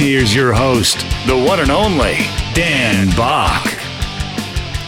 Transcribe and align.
Here's 0.00 0.34
your 0.34 0.54
host, 0.54 1.00
the 1.26 1.36
one 1.36 1.60
and 1.60 1.70
only 1.70 2.14
Dan 2.54 3.14
Back. 3.18 3.66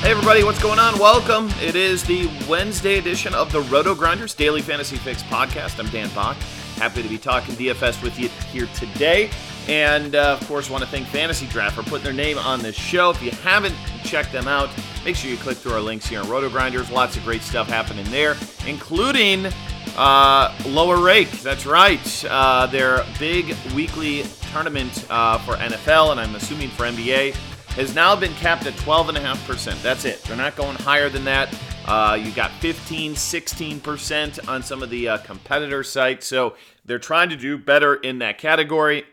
Hey 0.00 0.10
everybody, 0.10 0.42
what's 0.42 0.60
going 0.62 0.78
on? 0.78 0.98
Welcome. 0.98 1.50
It 1.60 1.76
is 1.76 2.02
the 2.02 2.30
Wednesday 2.48 2.96
edition 2.96 3.34
of 3.34 3.52
the 3.52 3.60
RotoGrinders 3.64 4.34
Daily 4.34 4.62
Fantasy 4.62 4.96
Fix 4.96 5.22
podcast. 5.24 5.78
I'm 5.78 5.90
Dan 5.90 6.08
Back. 6.14 6.38
Happy 6.76 7.02
to 7.02 7.08
be 7.10 7.18
talking 7.18 7.54
DFS 7.56 8.02
with 8.02 8.18
you 8.18 8.30
here 8.50 8.66
today. 8.74 9.28
And 9.68 10.14
uh, 10.14 10.38
of 10.40 10.48
course, 10.48 10.70
want 10.70 10.82
to 10.82 10.88
thank 10.88 11.06
FantasyDraft 11.08 11.72
for 11.72 11.82
putting 11.82 12.04
their 12.04 12.14
name 12.14 12.38
on 12.38 12.60
this 12.60 12.74
show. 12.74 13.10
If 13.10 13.22
you 13.22 13.32
haven't 13.32 13.76
checked 14.04 14.32
them 14.32 14.48
out, 14.48 14.70
make 15.04 15.14
sure 15.14 15.30
you 15.30 15.36
click 15.36 15.58
through 15.58 15.72
our 15.72 15.80
links 15.82 16.06
here 16.06 16.20
on 16.20 16.24
RotoGrinders. 16.24 16.90
Lots 16.90 17.18
of 17.18 17.24
great 17.24 17.42
stuff 17.42 17.68
happening 17.68 18.06
there, 18.06 18.34
including 18.66 19.48
uh, 19.94 20.56
Lower 20.64 21.04
Rake. 21.04 21.30
That's 21.42 21.66
right. 21.66 22.24
Uh, 22.26 22.66
their 22.66 23.04
big 23.18 23.54
weekly 23.74 24.24
tournament 24.52 25.06
uh, 25.08 25.38
for 25.38 25.54
NFL, 25.54 26.12
and 26.12 26.20
I'm 26.20 26.34
assuming 26.34 26.68
for 26.68 26.84
NBA, 26.84 27.34
has 27.74 27.94
now 27.94 28.14
been 28.14 28.34
capped 28.34 28.66
at 28.66 28.74
12.5%. 28.74 29.82
That's 29.82 30.04
it. 30.04 30.22
They're 30.24 30.36
not 30.36 30.56
going 30.56 30.76
higher 30.76 31.08
than 31.08 31.24
that. 31.24 31.58
Uh, 31.86 32.18
you 32.22 32.30
got 32.32 32.50
15, 32.60 33.14
16% 33.14 34.48
on 34.48 34.62
some 34.62 34.82
of 34.82 34.90
the 34.90 35.08
uh, 35.08 35.18
competitor 35.18 35.82
sites. 35.82 36.26
So 36.26 36.54
they're 36.84 36.98
trying 36.98 37.30
to 37.30 37.36
do 37.36 37.56
better 37.56 37.94
in 37.94 38.18
that 38.18 38.36
category. 38.36 39.04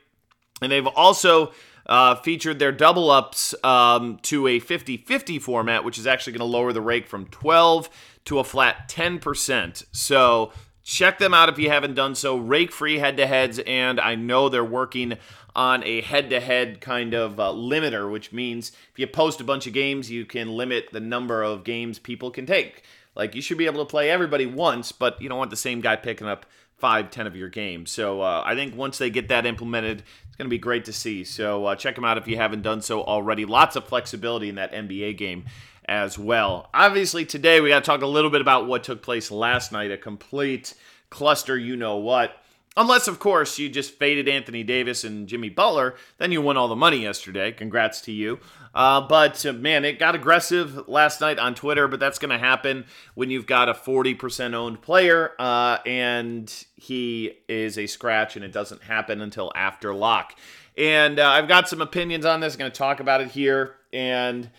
And 0.61 0.69
they've 0.69 0.85
also 0.85 1.53
uh, 1.85 2.15
featured 2.15 2.59
their 2.59 2.73
double 2.73 3.09
ups 3.09 3.55
um, 3.63 4.19
to 4.23 4.45
a 4.45 4.59
50 4.59 4.97
50 4.97 5.39
format, 5.39 5.85
which 5.85 5.97
is 5.97 6.05
actually 6.05 6.33
going 6.33 6.39
to 6.39 6.57
lower 6.57 6.73
the 6.73 6.81
rake 6.81 7.07
from 7.07 7.27
12 7.27 7.89
to 8.25 8.39
a 8.39 8.43
flat 8.43 8.89
10%. 8.89 9.85
So 9.93 10.51
check 10.89 11.19
them 11.19 11.35
out 11.35 11.49
if 11.49 11.59
you 11.59 11.69
haven't 11.69 11.93
done 11.93 12.15
so. 12.15 12.35
Rake 12.35 12.71
free 12.71 12.97
head 12.97 13.15
to 13.17 13.27
heads, 13.27 13.59
and 13.59 13.99
I 13.99 14.15
know 14.15 14.49
they're 14.49 14.65
working 14.65 15.17
on 15.55 15.83
a 15.83 16.01
head 16.01 16.31
to 16.31 16.39
head 16.39 16.81
kind 16.81 17.13
of 17.13 17.39
uh, 17.39 17.51
limiter, 17.51 18.11
which 18.11 18.33
means 18.33 18.71
if 18.91 18.97
you 18.97 19.05
post 19.05 19.39
a 19.39 19.43
bunch 19.43 19.67
of 19.67 19.73
games, 19.73 20.09
you 20.09 20.25
can 20.25 20.49
limit 20.49 20.89
the 20.91 20.99
number 20.99 21.43
of 21.43 21.63
games 21.63 21.99
people 21.99 22.31
can 22.31 22.47
take. 22.47 22.83
Like 23.15 23.35
you 23.35 23.41
should 23.41 23.57
be 23.57 23.67
able 23.67 23.85
to 23.85 23.89
play 23.89 24.09
everybody 24.09 24.47
once, 24.47 24.91
but 24.91 25.21
you 25.21 25.29
don't 25.29 25.37
want 25.37 25.51
the 25.51 25.57
same 25.57 25.79
guy 25.79 25.95
picking 25.95 26.27
up 26.27 26.47
five, 26.77 27.11
ten 27.11 27.27
of 27.27 27.35
your 27.35 27.49
games. 27.49 27.91
So 27.91 28.21
uh, 28.21 28.41
I 28.43 28.55
think 28.55 28.75
once 28.75 28.97
they 28.97 29.11
get 29.11 29.27
that 29.27 29.45
implemented, 29.45 30.03
it's 30.27 30.37
going 30.37 30.47
to 30.47 30.49
be 30.49 30.57
great 30.57 30.85
to 30.85 30.93
see. 30.93 31.23
So 31.23 31.65
uh, 31.65 31.75
check 31.75 31.95
them 31.95 32.05
out 32.05 32.17
if 32.17 32.27
you 32.27 32.37
haven't 32.37 32.63
done 32.63 32.81
so 32.81 33.03
already. 33.03 33.45
Lots 33.45 33.75
of 33.75 33.83
flexibility 33.83 34.49
in 34.49 34.55
that 34.55 34.71
NBA 34.71 35.17
game 35.17 35.45
as 35.89 36.19
well. 36.19 36.69
Obviously, 36.73 37.25
today 37.25 37.59
we 37.59 37.69
got 37.69 37.83
to 37.83 37.85
talk 37.85 38.03
a 38.03 38.07
little 38.07 38.29
bit 38.29 38.41
about 38.41 38.67
what 38.67 38.83
took 38.83 39.01
place 39.01 39.31
last 39.31 39.71
night. 39.71 39.91
A 39.91 39.97
complete 39.97 40.75
cluster, 41.09 41.57
you 41.57 41.75
know 41.75 41.97
what. 41.97 42.37
Unless, 42.77 43.07
of 43.07 43.19
course, 43.19 43.57
you 43.57 43.67
just 43.67 43.95
faded 43.95 44.29
Anthony 44.29 44.63
Davis 44.63 45.03
and 45.03 45.27
Jimmy 45.27 45.49
Butler, 45.49 45.95
then 46.19 46.31
you 46.31 46.41
won 46.41 46.55
all 46.55 46.67
the 46.67 46.75
money 46.75 46.99
yesterday. 46.99 47.51
Congrats 47.51 47.99
to 48.01 48.11
you. 48.11 48.39
Uh, 48.73 49.01
but 49.01 49.43
uh, 49.45 49.51
man, 49.51 49.83
it 49.83 49.97
got 49.97 50.13
aggressive 50.13 50.87
last 50.87 51.19
night 51.19 51.39
on 51.39 51.55
Twitter, 51.55 51.87
but 51.87 51.99
that's 51.99 52.19
going 52.19 52.29
to 52.29 52.37
happen 52.37 52.85
when 53.15 53.31
you've 53.31 53.47
got 53.47 53.67
a 53.67 53.73
40% 53.73 54.53
owned 54.53 54.81
player 54.83 55.31
uh, 55.39 55.79
and 55.87 56.65
he 56.75 57.39
is 57.49 57.79
a 57.79 57.87
scratch 57.87 58.35
and 58.35 58.45
it 58.45 58.51
doesn't 58.51 58.83
happen 58.83 59.19
until 59.19 59.51
after 59.55 59.93
lock. 59.93 60.35
And 60.77 61.19
uh, 61.19 61.27
I've 61.27 61.47
got 61.47 61.67
some 61.67 61.81
opinions 61.81 62.25
on 62.25 62.39
this, 62.39 62.55
going 62.55 62.71
to 62.71 62.77
talk 62.77 62.99
about 62.99 63.21
it 63.21 63.29
here. 63.29 63.75
And 63.91 64.49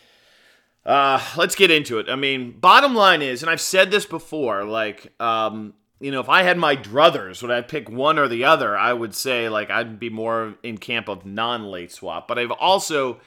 uh, 0.86 1.22
let's 1.36 1.54
get 1.54 1.70
into 1.70 1.98
it. 1.98 2.08
I 2.08 2.16
mean, 2.16 2.58
bottom 2.58 2.94
line 2.94 3.22
is, 3.22 3.42
and 3.42 3.50
I've 3.50 3.60
said 3.60 3.90
this 3.90 4.06
before, 4.06 4.64
like, 4.64 5.12
um, 5.20 5.74
you 6.00 6.10
know, 6.10 6.20
if 6.20 6.28
I 6.28 6.42
had 6.42 6.56
my 6.56 6.74
druthers, 6.76 7.42
would 7.42 7.50
I 7.50 7.60
pick 7.60 7.88
one 7.90 8.18
or 8.18 8.26
the 8.26 8.44
other? 8.44 8.76
I 8.76 8.92
would 8.92 9.14
say 9.14 9.48
like 9.48 9.70
I'd 9.70 10.00
be 10.00 10.08
more 10.08 10.54
in 10.62 10.78
camp 10.78 11.08
of 11.08 11.26
non-late 11.26 11.92
swap. 11.92 12.26
But 12.26 12.38
I've 12.38 12.50
also 12.50 13.20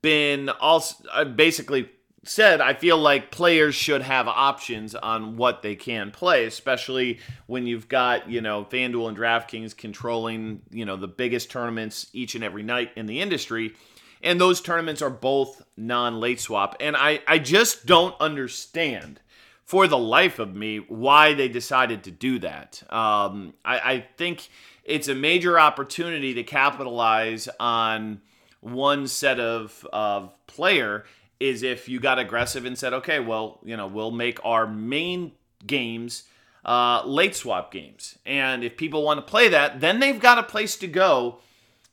been 0.00 0.48
also 0.48 1.04
I 1.12 1.24
basically 1.24 1.90
said 2.24 2.60
I 2.60 2.74
feel 2.74 2.96
like 2.96 3.32
players 3.32 3.74
should 3.74 4.02
have 4.02 4.28
options 4.28 4.94
on 4.94 5.36
what 5.36 5.62
they 5.62 5.74
can 5.74 6.12
play, 6.12 6.46
especially 6.46 7.18
when 7.46 7.66
you've 7.66 7.88
got, 7.88 8.30
you 8.30 8.40
know, 8.40 8.64
FanDuel 8.64 9.08
and 9.08 9.16
DraftKings 9.18 9.76
controlling, 9.76 10.62
you 10.70 10.84
know, 10.84 10.96
the 10.96 11.08
biggest 11.08 11.50
tournaments 11.50 12.06
each 12.12 12.36
and 12.36 12.44
every 12.44 12.62
night 12.62 12.92
in 12.94 13.06
the 13.06 13.20
industry. 13.20 13.74
And 14.22 14.40
those 14.40 14.60
tournaments 14.60 15.02
are 15.02 15.10
both 15.10 15.62
non-late 15.76 16.40
swap. 16.40 16.76
And 16.80 16.96
I, 16.96 17.20
I 17.26 17.38
just 17.38 17.86
don't 17.86 18.14
understand 18.20 19.20
for 19.64 19.86
the 19.86 19.98
life 19.98 20.38
of 20.38 20.54
me 20.54 20.78
why 20.78 21.34
they 21.34 21.48
decided 21.48 22.04
to 22.04 22.10
do 22.10 22.38
that. 22.40 22.82
Um, 22.90 23.54
I, 23.64 23.78
I 23.78 24.06
think 24.16 24.48
it's 24.84 25.08
a 25.08 25.14
major 25.14 25.58
opportunity 25.58 26.34
to 26.34 26.42
capitalize 26.42 27.48
on 27.58 28.20
one 28.60 29.06
set 29.06 29.40
of, 29.40 29.86
of 29.92 30.34
player 30.46 31.04
is 31.40 31.62
if 31.62 31.88
you 31.88 31.98
got 31.98 32.18
aggressive 32.18 32.64
and 32.64 32.78
said, 32.78 32.92
okay, 32.92 33.18
well, 33.18 33.58
you 33.64 33.76
know, 33.76 33.86
we'll 33.86 34.12
make 34.12 34.38
our 34.44 34.66
main 34.66 35.32
games 35.66 36.24
uh, 36.64 37.02
late 37.04 37.34
swap 37.34 37.72
games. 37.72 38.18
And 38.24 38.62
if 38.62 38.76
people 38.76 39.02
want 39.02 39.18
to 39.18 39.30
play 39.30 39.48
that, 39.48 39.80
then 39.80 39.98
they've 39.98 40.20
got 40.20 40.38
a 40.38 40.44
place 40.44 40.76
to 40.76 40.86
go 40.86 41.40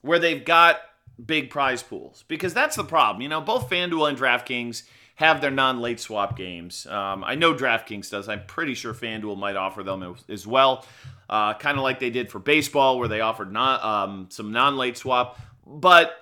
where 0.02 0.20
they've 0.20 0.46
got 0.46 0.80
big 1.26 1.50
prize 1.50 1.84
pools. 1.84 2.24
Because 2.28 2.54
that's 2.54 2.76
the 2.76 2.84
problem. 2.84 3.22
You 3.22 3.30
know, 3.30 3.42
both 3.42 3.70
FanDuel 3.70 4.10
and 4.10 4.18
DraftKings– 4.18 4.84
have 5.20 5.42
their 5.42 5.52
non-late 5.52 6.00
swap 6.00 6.38
games. 6.38 6.88
Um, 6.88 7.26
I 7.26 7.36
know 7.36 7.54
DraftKings 7.54 8.10
does. 8.10 8.30
I'm 8.30 8.46
pretty 8.46 8.74
sure 8.74 8.94
FanDuel 8.94 9.38
might 9.38 9.58
offer 9.58 9.84
them 9.84 10.16
as 10.30 10.48
well, 10.48 10.86
uh, 11.30 11.56
kind 11.56 11.78
of 11.78 11.84
like 11.84 12.00
they 12.00 12.10
did 12.10 12.32
for 12.32 12.40
baseball, 12.40 12.98
where 12.98 13.10
they 13.10 13.20
offered 13.20 13.52
non, 13.52 13.84
um, 13.84 14.28
some 14.30 14.54
non-late 14.54 14.96
swap. 14.96 15.38
But 15.68 16.14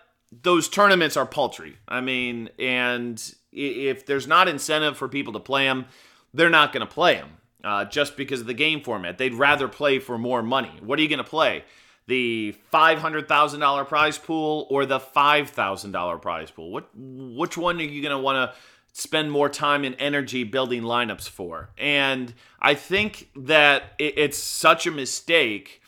those 0.41 0.67
tournaments 0.67 1.15
are 1.15 1.27
paltry. 1.27 1.77
I 1.87 2.01
mean, 2.01 2.49
and 2.57 3.23
if 3.51 4.07
there's 4.07 4.25
not 4.25 4.47
incentive 4.47 4.97
for 4.97 5.07
people 5.07 5.33
to 5.33 5.39
play 5.39 5.65
them, 5.65 5.85
they're 6.33 6.49
not 6.49 6.73
going 6.73 6.85
to 6.85 6.91
play 6.91 7.17
them 7.17 7.29
uh, 7.63 7.85
just 7.85 8.17
because 8.17 8.41
of 8.41 8.47
the 8.47 8.55
game 8.55 8.81
format. 8.81 9.19
They'd 9.19 9.35
rather 9.35 9.67
play 9.67 9.99
for 9.99 10.17
more 10.17 10.41
money. 10.41 10.73
What 10.81 10.97
are 10.97 11.03
you 11.03 11.07
going 11.07 11.19
to 11.19 11.23
play? 11.23 11.65
The 12.07 12.55
five 12.71 12.99
hundred 12.99 13.27
thousand 13.27 13.59
dollar 13.59 13.85
prize 13.85 14.17
pool 14.17 14.65
or 14.69 14.85
the 14.85 14.99
five 14.99 15.49
thousand 15.49 15.91
dollar 15.91 16.17
prize 16.17 16.51
pool? 16.51 16.71
What 16.71 16.89
which 16.95 17.57
one 17.57 17.79
are 17.79 17.83
you 17.83 18.01
going 18.01 18.15
to 18.15 18.21
want 18.21 18.51
to 18.51 18.57
spend 18.97 19.31
more 19.31 19.47
time 19.47 19.83
and 19.83 19.95
energy 19.99 20.43
building 20.43 20.81
lineups 20.81 21.29
for. 21.29 21.69
And 21.77 22.33
I 22.59 22.73
think 22.73 23.29
that 23.35 23.93
it's 23.99 24.39
such 24.39 24.87
a 24.87 24.91
mistake 24.91 25.83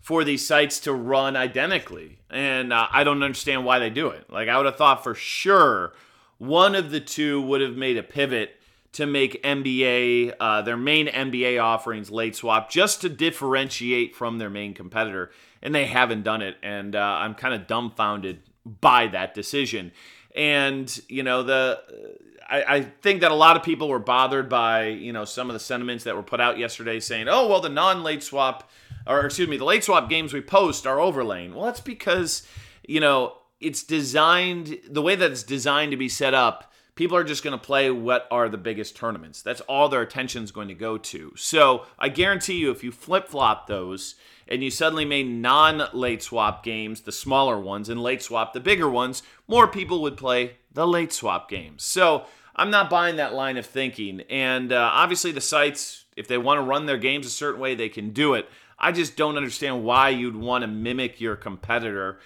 for 0.00 0.24
these 0.24 0.46
sites 0.46 0.80
to 0.80 0.94
run 0.94 1.36
identically. 1.36 2.20
And 2.30 2.72
uh, 2.72 2.86
I 2.90 3.04
don't 3.04 3.22
understand 3.22 3.66
why 3.66 3.78
they 3.78 3.90
do 3.90 4.08
it. 4.08 4.30
Like, 4.30 4.48
I 4.48 4.56
would 4.56 4.64
have 4.64 4.76
thought 4.76 5.04
for 5.04 5.14
sure 5.14 5.92
one 6.38 6.74
of 6.74 6.90
the 6.90 7.00
two 7.00 7.42
would 7.42 7.60
have 7.60 7.76
made 7.76 7.98
a 7.98 8.02
pivot 8.02 8.57
to 8.92 9.06
make 9.06 9.42
NBA, 9.42 10.34
uh, 10.40 10.62
their 10.62 10.76
main 10.76 11.06
NBA 11.06 11.62
offerings 11.62 12.10
late 12.10 12.34
swap, 12.34 12.70
just 12.70 13.00
to 13.02 13.08
differentiate 13.08 14.14
from 14.14 14.38
their 14.38 14.50
main 14.50 14.74
competitor. 14.74 15.30
And 15.62 15.74
they 15.74 15.86
haven't 15.86 16.22
done 16.22 16.42
it. 16.42 16.56
And 16.62 16.96
uh, 16.96 17.00
I'm 17.00 17.34
kind 17.34 17.54
of 17.54 17.66
dumbfounded 17.66 18.40
by 18.80 19.08
that 19.08 19.34
decision. 19.34 19.92
And, 20.34 21.00
you 21.08 21.22
know, 21.22 21.42
the 21.42 21.80
I, 22.48 22.76
I, 22.76 22.80
think 22.82 23.20
that 23.20 23.30
a 23.30 23.34
lot 23.34 23.56
of 23.56 23.62
people 23.62 23.88
were 23.88 23.98
bothered 23.98 24.48
by 24.48 24.86
you 24.86 25.12
know 25.12 25.24
some 25.24 25.50
of 25.50 25.54
the 25.54 25.60
sentiments 25.60 26.04
that 26.04 26.16
were 26.16 26.22
put 26.22 26.40
out 26.40 26.58
yesterday, 26.58 26.98
saying, 26.98 27.28
"Oh 27.28 27.46
well, 27.46 27.60
the 27.60 27.68
non-late 27.68 28.22
swap, 28.22 28.70
or 29.06 29.26
excuse 29.26 29.48
me, 29.48 29.58
the 29.58 29.64
late 29.64 29.84
swap 29.84 30.08
games 30.08 30.32
we 30.32 30.40
post 30.40 30.86
are 30.86 30.98
overlaying." 30.98 31.54
Well, 31.54 31.66
that's 31.66 31.80
because 31.80 32.46
you 32.86 33.00
know 33.00 33.34
it's 33.60 33.82
designed 33.82 34.78
the 34.88 35.02
way 35.02 35.14
that 35.14 35.30
it's 35.30 35.42
designed 35.42 35.90
to 35.90 35.96
be 35.96 36.08
set 36.08 36.32
up 36.32 36.72
people 36.98 37.16
are 37.16 37.22
just 37.22 37.44
going 37.44 37.56
to 37.56 37.64
play 37.64 37.92
what 37.92 38.26
are 38.28 38.48
the 38.48 38.58
biggest 38.58 38.96
tournaments. 38.96 39.40
That's 39.40 39.60
all 39.62 39.88
their 39.88 40.02
attention 40.02 40.42
is 40.42 40.50
going 40.50 40.66
to 40.66 40.74
go 40.74 40.98
to. 40.98 41.32
So 41.36 41.86
i 41.96 42.08
guarantee 42.08 42.54
you 42.54 42.72
if 42.72 42.82
you 42.82 42.90
flip-flop 42.90 43.68
those 43.68 44.16
and 44.48 44.64
you 44.64 44.70
suddenly 44.72 45.04
made 45.04 45.28
non-late 45.28 46.24
swap 46.24 46.64
games 46.64 47.02
the 47.02 47.12
smaller 47.12 47.56
ones 47.60 47.88
and 47.88 48.02
late 48.02 48.20
swap 48.20 48.52
the 48.52 48.58
bigger 48.58 48.90
ones 48.90 49.22
more 49.46 49.68
people 49.68 50.02
would 50.02 50.16
play 50.16 50.56
the 50.74 50.88
late 50.88 51.12
swap 51.12 51.48
games. 51.48 51.84
So 51.84 52.24
i'm 52.56 52.70
not 52.70 52.90
buying 52.90 53.14
that 53.16 53.32
line 53.32 53.58
of 53.58 53.66
thinking. 53.66 54.22
And 54.28 54.72
uh, 54.72 54.90
obviously 54.92 55.30
the 55.30 55.40
sites 55.40 56.04
if 56.16 56.26
they 56.26 56.36
want 56.36 56.58
to 56.58 56.62
run 56.62 56.86
their 56.86 56.98
games 56.98 57.26
a 57.26 57.30
certain 57.30 57.60
way 57.60 57.76
they 57.76 57.88
can 57.88 58.10
do 58.10 58.34
it. 58.34 58.48
I 58.76 58.90
just 58.90 59.16
don't 59.16 59.36
understand 59.36 59.84
why 59.84 60.08
you'd 60.08 60.34
want 60.34 60.62
to 60.62 60.68
mimic 60.68 61.20
your 61.20 61.36
competitor 61.36 62.18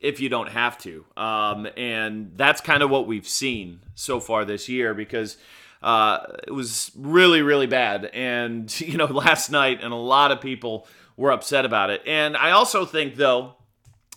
if 0.00 0.20
you 0.20 0.28
don't 0.28 0.48
have 0.48 0.78
to. 0.78 1.04
Um, 1.16 1.68
and 1.76 2.32
that's 2.36 2.60
kind 2.60 2.82
of 2.82 2.90
what 2.90 3.06
we've 3.06 3.28
seen 3.28 3.80
so 3.94 4.18
far 4.18 4.44
this 4.44 4.68
year 4.68 4.94
because 4.94 5.36
uh, 5.82 6.20
it 6.46 6.52
was 6.52 6.90
really, 6.96 7.42
really 7.42 7.66
bad. 7.66 8.06
And, 8.06 8.80
you 8.80 8.96
know, 8.96 9.06
last 9.06 9.50
night, 9.50 9.80
and 9.82 9.92
a 9.92 9.96
lot 9.96 10.32
of 10.32 10.40
people 10.40 10.86
were 11.16 11.30
upset 11.30 11.64
about 11.64 11.90
it. 11.90 12.02
And 12.06 12.36
I 12.36 12.52
also 12.52 12.84
think, 12.84 13.16
though, 13.16 13.56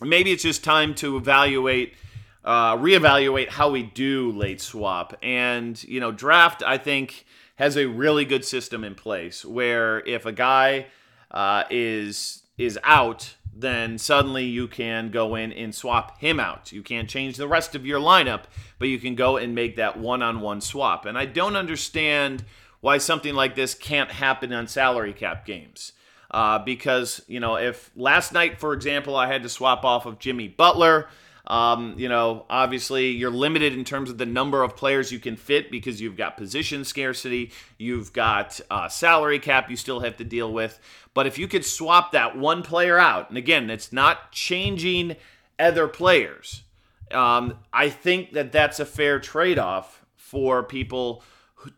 maybe 0.00 0.32
it's 0.32 0.42
just 0.42 0.64
time 0.64 0.94
to 0.96 1.16
evaluate. 1.16 1.94
Uh, 2.42 2.76
reevaluate 2.76 3.48
how 3.48 3.70
we 3.70 3.82
do 3.82 4.30
late 4.32 4.60
swap. 4.60 5.16
And, 5.22 5.82
you 5.84 5.98
know, 5.98 6.12
draft, 6.12 6.62
I 6.62 6.76
think, 6.76 7.24
has 7.56 7.76
a 7.78 7.86
really 7.86 8.26
good 8.26 8.44
system 8.44 8.84
in 8.84 8.94
place 8.94 9.46
where 9.46 10.00
if 10.06 10.26
a 10.26 10.32
guy 10.32 10.88
uh, 11.30 11.64
is 11.70 12.42
is 12.58 12.78
out, 12.84 13.34
then 13.56 13.98
suddenly 13.98 14.44
you 14.44 14.66
can 14.66 15.10
go 15.10 15.34
in 15.34 15.52
and 15.52 15.74
swap 15.74 16.18
him 16.20 16.40
out. 16.40 16.72
You 16.72 16.82
can't 16.82 17.08
change 17.08 17.36
the 17.36 17.48
rest 17.48 17.74
of 17.74 17.86
your 17.86 18.00
lineup, 18.00 18.42
but 18.78 18.88
you 18.88 18.98
can 18.98 19.14
go 19.14 19.36
and 19.36 19.54
make 19.54 19.76
that 19.76 19.98
one 19.98 20.22
on 20.22 20.40
one 20.40 20.60
swap. 20.60 21.06
And 21.06 21.16
I 21.16 21.26
don't 21.26 21.56
understand 21.56 22.44
why 22.80 22.98
something 22.98 23.34
like 23.34 23.54
this 23.54 23.74
can't 23.74 24.10
happen 24.10 24.52
on 24.52 24.66
salary 24.66 25.12
cap 25.12 25.46
games. 25.46 25.92
Uh, 26.30 26.58
because, 26.58 27.22
you 27.28 27.38
know, 27.38 27.56
if 27.56 27.90
last 27.94 28.32
night, 28.32 28.58
for 28.58 28.72
example, 28.72 29.14
I 29.14 29.28
had 29.28 29.44
to 29.44 29.48
swap 29.48 29.84
off 29.84 30.04
of 30.04 30.18
Jimmy 30.18 30.48
Butler, 30.48 31.08
um, 31.46 31.94
you 31.98 32.08
know, 32.08 32.46
obviously 32.48 33.10
you're 33.10 33.30
limited 33.30 33.74
in 33.74 33.84
terms 33.84 34.10
of 34.10 34.18
the 34.18 34.26
number 34.26 34.62
of 34.62 34.76
players 34.76 35.12
you 35.12 35.18
can 35.18 35.36
fit 35.36 35.70
because 35.70 36.00
you've 36.00 36.16
got 36.16 36.36
position 36.36 36.84
scarcity, 36.84 37.52
you've 37.76 38.12
got 38.12 38.60
uh, 38.70 38.88
salary 38.88 39.38
cap 39.38 39.68
you 39.68 39.76
still 39.76 40.00
have 40.00 40.16
to 40.16 40.24
deal 40.24 40.52
with. 40.52 40.78
But 41.12 41.26
if 41.26 41.38
you 41.38 41.46
could 41.46 41.64
swap 41.64 42.12
that 42.12 42.36
one 42.36 42.62
player 42.62 42.98
out, 42.98 43.28
and 43.28 43.36
again, 43.36 43.68
it's 43.68 43.92
not 43.92 44.32
changing 44.32 45.16
other 45.58 45.86
players, 45.86 46.62
um, 47.10 47.58
I 47.72 47.90
think 47.90 48.32
that 48.32 48.50
that's 48.50 48.80
a 48.80 48.86
fair 48.86 49.20
trade 49.20 49.58
off 49.58 50.04
for 50.16 50.62
people 50.62 51.22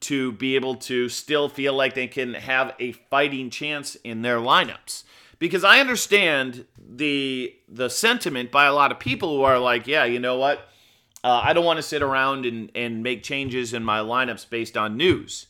to 0.01 0.33
be 0.33 0.57
able 0.57 0.77
to 0.77 1.09
still 1.09 1.49
feel 1.49 1.75
like 1.75 1.95
they 1.95 2.07
can 2.07 2.35
have 2.35 2.75
a 2.79 2.93
fighting 2.93 3.51
chance 3.51 3.97
in 3.97 4.23
their 4.23 4.39
lineups 4.39 5.05
because 5.39 5.65
I 5.65 5.81
understand 5.81 6.65
the 6.79 7.55
the 7.69 7.89
sentiment 7.89 8.51
by 8.51 8.67
a 8.67 8.73
lot 8.73 8.93
of 8.93 8.99
people 8.99 9.37
who 9.37 9.43
are 9.43 9.59
like, 9.59 9.87
yeah, 9.87 10.05
you 10.05 10.19
know 10.19 10.39
what? 10.39 10.69
Uh, 11.25 11.41
I 11.43 11.53
don't 11.53 11.65
want 11.65 11.79
to 11.79 11.83
sit 11.83 12.03
around 12.03 12.47
and, 12.47 12.71
and 12.75 13.03
make 13.03 13.23
changes 13.23 13.73
in 13.73 13.83
my 13.83 13.99
lineups 13.99 14.49
based 14.49 14.77
on 14.77 14.97
news. 14.97 15.47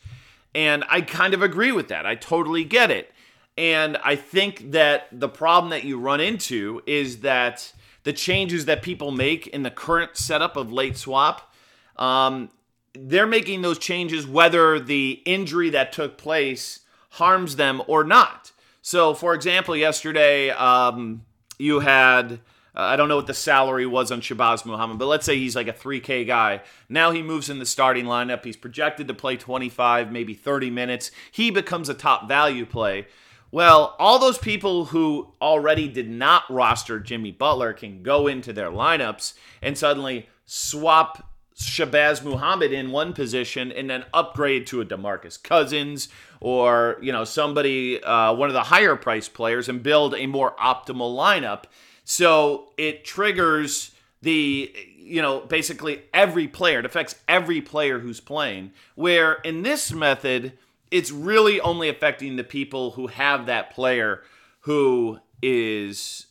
And 0.55 0.85
I 0.89 1.03
kind 1.03 1.35
of 1.35 1.43
agree 1.43 1.73
with 1.73 1.89
that. 1.89 2.07
I 2.07 2.15
totally 2.15 2.65
get 2.65 2.91
it. 2.91 3.13
And 3.59 3.99
I 3.99 4.17
think 4.17 4.73
that 4.73 5.09
the 5.13 5.29
problem 5.29 5.71
that 5.71 5.85
you 5.85 5.99
run 5.99 6.21
into 6.21 6.83
is 6.87 7.21
that 7.21 7.73
the 8.05 8.13
changes 8.13 8.65
that 8.67 8.83
people 8.83 9.11
make 9.11 9.47
in 9.49 9.65
the 9.65 9.71
current 9.71 10.17
setup 10.17 10.57
of 10.57 10.73
late 10.73 10.97
swap, 10.97 11.53
um, 11.97 12.51
they're 12.95 13.27
making 13.27 13.63
those 13.63 13.79
changes 13.79 14.27
whether 14.27 14.81
the 14.81 15.23
injury 15.27 15.71
that 15.71 15.93
took 15.93 16.17
place 16.17 16.81
harms 17.11 17.57
them 17.57 17.83
or 17.87 18.05
not. 18.05 18.53
So, 18.87 19.15
for 19.15 19.35
example, 19.35 19.77
yesterday 19.77 20.51
um, 20.51 21.25
you 21.59 21.81
had. 21.81 22.35
Uh, 22.73 22.83
I 22.83 22.95
don't 22.95 23.09
know 23.09 23.17
what 23.17 23.27
the 23.27 23.35
salary 23.35 23.85
was 23.85 24.13
on 24.13 24.21
Shabazz 24.21 24.65
Muhammad, 24.65 24.99
but 24.99 25.07
let's 25.07 25.27
say 25.27 25.37
he's 25.37 25.57
like 25.57 25.67
a 25.67 25.73
3K 25.73 26.25
guy. 26.25 26.61
Now 26.89 27.11
he 27.11 27.21
moves 27.21 27.51
in 27.51 27.59
the 27.59 27.67
starting 27.67 28.05
lineup. 28.05 28.45
He's 28.45 28.57
projected 28.57 29.09
to 29.09 29.15
play 29.15 29.37
25, 29.37 30.13
maybe 30.13 30.35
30 30.35 30.71
minutes. 30.71 31.11
He 31.33 31.51
becomes 31.51 31.89
a 31.89 31.95
top 31.95 32.29
value 32.29 32.65
play. 32.65 33.09
Well, 33.51 33.97
all 33.99 34.21
those 34.21 34.39
people 34.39 34.85
who 34.85 35.33
already 35.43 35.89
did 35.89 36.09
not 36.09 36.45
roster 36.49 37.01
Jimmy 37.01 37.33
Butler 37.33 37.73
can 37.73 38.05
go 38.05 38.29
into 38.29 38.53
their 38.53 38.71
lineups 38.71 39.35
and 39.63 39.77
suddenly 39.77 40.29
swap 40.45 41.36
Shabazz 41.57 42.23
Muhammad 42.23 42.73
in 42.73 42.91
one 42.91 43.15
position 43.15 43.73
and 43.73 43.89
then 43.89 44.05
upgrade 44.13 44.67
to 44.69 44.83
a 44.83 44.85
DeMarcus 44.85 45.43
Cousins 45.43 46.09
or 46.41 46.99
you 47.01 47.13
know 47.13 47.25
somebody 47.25 48.03
uh, 48.03 48.35
one 48.35 48.49
of 48.49 48.53
the 48.53 48.65
higher 48.65 48.95
priced 48.95 49.33
players 49.33 49.69
and 49.69 49.83
build 49.83 50.15
a 50.15 50.27
more 50.27 50.55
optimal 50.57 51.17
lineup. 51.17 51.65
So 52.05 52.73
it 52.77 53.05
triggers 53.05 53.93
the 54.21 54.71
you 54.99 55.23
know 55.23 55.41
basically 55.41 56.03
every 56.13 56.47
player. 56.47 56.81
It 56.81 56.85
affects 56.85 57.15
every 57.27 57.63
player 57.63 58.01
who's 58.01 58.21
playing. 58.21 58.73
Where 58.95 59.35
in 59.35 59.63
this 59.63 59.93
method, 59.93 60.53
it's 60.91 61.11
really 61.11 61.59
only 61.61 61.89
affecting 61.89 62.37
the 62.37 62.45
people 62.45 62.93
who 62.93 63.07
have 63.07 63.47
that 63.47 63.71
player 63.71 64.23
who 64.61 65.21
is 65.41 66.27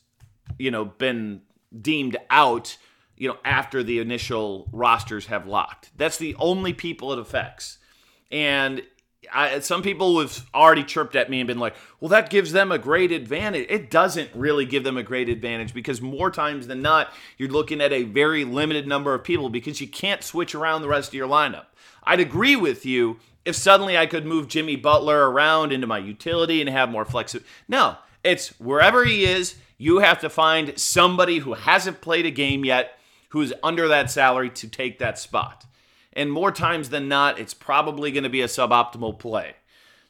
you 0.59 0.69
know 0.69 0.85
been 0.85 1.41
deemed 1.81 2.15
out 2.29 2.77
you 3.17 3.27
know, 3.27 3.37
after 3.45 3.83
the 3.83 3.99
initial 3.99 4.67
rosters 4.71 5.27
have 5.27 5.47
locked. 5.47 5.91
That's 5.97 6.17
the 6.17 6.35
only 6.35 6.73
people 6.73 7.13
it 7.13 7.19
affects. 7.19 7.77
And 8.31 8.81
I, 9.33 9.59
some 9.59 9.81
people 9.81 10.19
have 10.19 10.45
already 10.53 10.83
chirped 10.83 11.15
at 11.15 11.29
me 11.29 11.39
and 11.39 11.47
been 11.47 11.59
like, 11.59 11.75
well, 11.99 12.09
that 12.09 12.29
gives 12.29 12.51
them 12.51 12.71
a 12.71 12.77
great 12.77 13.11
advantage. 13.11 13.67
It 13.69 13.89
doesn't 13.89 14.29
really 14.33 14.65
give 14.65 14.83
them 14.83 14.97
a 14.97 15.03
great 15.03 15.29
advantage 15.29 15.73
because 15.73 16.01
more 16.01 16.29
times 16.29 16.67
than 16.67 16.81
not, 16.81 17.11
you're 17.37 17.49
looking 17.49 17.81
at 17.81 17.93
a 17.93 18.03
very 18.03 18.45
limited 18.45 18.87
number 18.87 19.13
of 19.13 19.23
people 19.23 19.49
because 19.49 19.81
you 19.81 19.87
can't 19.87 20.23
switch 20.23 20.53
around 20.53 20.81
the 20.81 20.87
rest 20.87 21.09
of 21.09 21.13
your 21.15 21.27
lineup. 21.27 21.65
I'd 22.03 22.19
agree 22.19 22.55
with 22.55 22.85
you 22.85 23.19
if 23.45 23.55
suddenly 23.55 23.97
I 23.97 24.05
could 24.05 24.25
move 24.25 24.47
Jimmy 24.47 24.75
Butler 24.75 25.29
around 25.29 25.71
into 25.71 25.87
my 25.87 25.99
utility 25.99 26.61
and 26.61 26.69
have 26.69 26.89
more 26.89 27.05
flexibility. 27.05 27.49
No, 27.67 27.97
it's 28.23 28.59
wherever 28.59 29.05
he 29.05 29.25
is, 29.25 29.55
you 29.77 29.99
have 29.99 30.19
to 30.21 30.29
find 30.29 30.77
somebody 30.79 31.39
who 31.39 31.53
hasn't 31.53 32.01
played 32.01 32.25
a 32.25 32.31
game 32.31 32.65
yet 32.65 32.97
who's 33.29 33.53
under 33.63 33.87
that 33.87 34.11
salary 34.11 34.49
to 34.51 34.67
take 34.67 34.99
that 34.99 35.19
spot. 35.19 35.65
And 36.13 36.31
more 36.31 36.51
times 36.51 36.89
than 36.89 37.07
not, 37.07 37.39
it's 37.39 37.53
probably 37.53 38.11
going 38.11 38.23
to 38.23 38.29
be 38.29 38.41
a 38.41 38.47
suboptimal 38.47 39.19
play. 39.19 39.55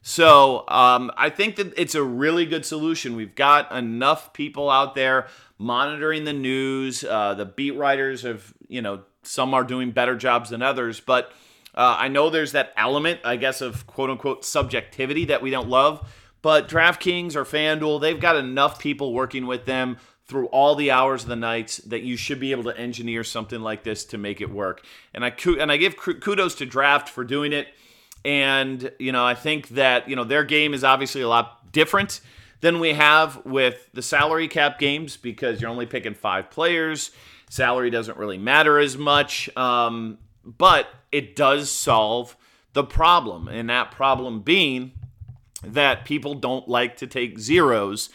So 0.01 0.65
um, 0.67 1.11
I 1.17 1.31
think 1.31 1.55
that 1.55 1.73
it's 1.77 1.95
a 1.95 2.03
really 2.03 2.45
good 2.45 2.63
solution. 2.63 3.15
We've 3.15 3.33
got 3.33 3.71
enough 3.71 4.33
people 4.33 4.69
out 4.69 4.93
there 4.93 5.27
monitoring 5.57 6.25
the 6.25 6.33
news. 6.33 7.03
Uh, 7.03 7.33
the 7.33 7.45
beat 7.45 7.71
writers 7.71 8.21
have, 8.21 8.53
you 8.67 8.83
know, 8.83 9.01
some 9.23 9.55
are 9.55 9.63
doing 9.63 9.89
better 9.89 10.15
jobs 10.15 10.51
than 10.51 10.61
others, 10.61 10.99
but 10.99 11.31
uh, 11.73 11.97
I 11.99 12.07
know 12.07 12.29
there's 12.29 12.51
that 12.51 12.71
element, 12.77 13.21
I 13.23 13.35
guess, 13.35 13.61
of 13.61 13.87
quote 13.87 14.11
unquote 14.11 14.45
subjectivity 14.45 15.25
that 15.25 15.41
we 15.41 15.49
don't 15.49 15.69
love. 15.69 16.07
But 16.43 16.69
DraftKings 16.69 17.35
or 17.35 17.43
FanDuel, 17.43 17.99
they've 17.99 18.19
got 18.19 18.35
enough 18.35 18.77
people 18.77 19.11
working 19.11 19.47
with 19.47 19.65
them 19.65 19.97
through 20.27 20.47
all 20.47 20.75
the 20.75 20.89
hours 20.91 21.23
of 21.23 21.29
the 21.29 21.35
nights 21.35 21.77
that 21.77 22.01
you 22.01 22.17
should 22.17 22.39
be 22.39 22.51
able 22.51 22.63
to 22.63 22.77
engineer 22.77 23.23
something 23.23 23.61
like 23.61 23.83
this 23.83 24.03
to 24.05 24.17
make 24.17 24.41
it 24.41 24.49
work. 24.49 24.83
And 25.13 25.23
I 25.23 25.33
and 25.59 25.71
I 25.71 25.77
give 25.77 25.97
kudos 25.97 26.55
to 26.55 26.65
Draft 26.65 27.09
for 27.09 27.23
doing 27.23 27.53
it. 27.53 27.67
And 28.23 28.91
you 28.97 29.11
know, 29.11 29.23
I 29.23 29.35
think 29.35 29.69
that 29.69 30.09
you 30.09 30.15
know 30.15 30.23
their 30.23 30.43
game 30.43 30.73
is 30.73 30.83
obviously 30.83 31.21
a 31.21 31.27
lot 31.27 31.71
different 31.71 32.21
than 32.61 32.79
we 32.79 32.93
have 32.93 33.45
with 33.45 33.89
the 33.93 34.01
salary 34.01 34.47
cap 34.47 34.79
games 34.79 35.17
because 35.17 35.61
you're 35.61 35.69
only 35.69 35.85
picking 35.85 36.15
five 36.15 36.49
players. 36.49 37.11
Salary 37.49 37.91
doesn't 37.91 38.17
really 38.17 38.39
matter 38.39 38.79
as 38.79 38.97
much, 38.97 39.55
um, 39.55 40.17
but 40.43 40.87
it 41.11 41.35
does 41.35 41.69
solve 41.69 42.35
the 42.73 42.83
problem, 42.83 43.47
and 43.47 43.69
that 43.69 43.91
problem 43.91 44.41
being 44.41 44.93
that 45.63 46.05
people 46.05 46.33
don't 46.33 46.67
like 46.67 46.97
to 46.97 47.07
take 47.07 47.37
zeros 47.39 48.09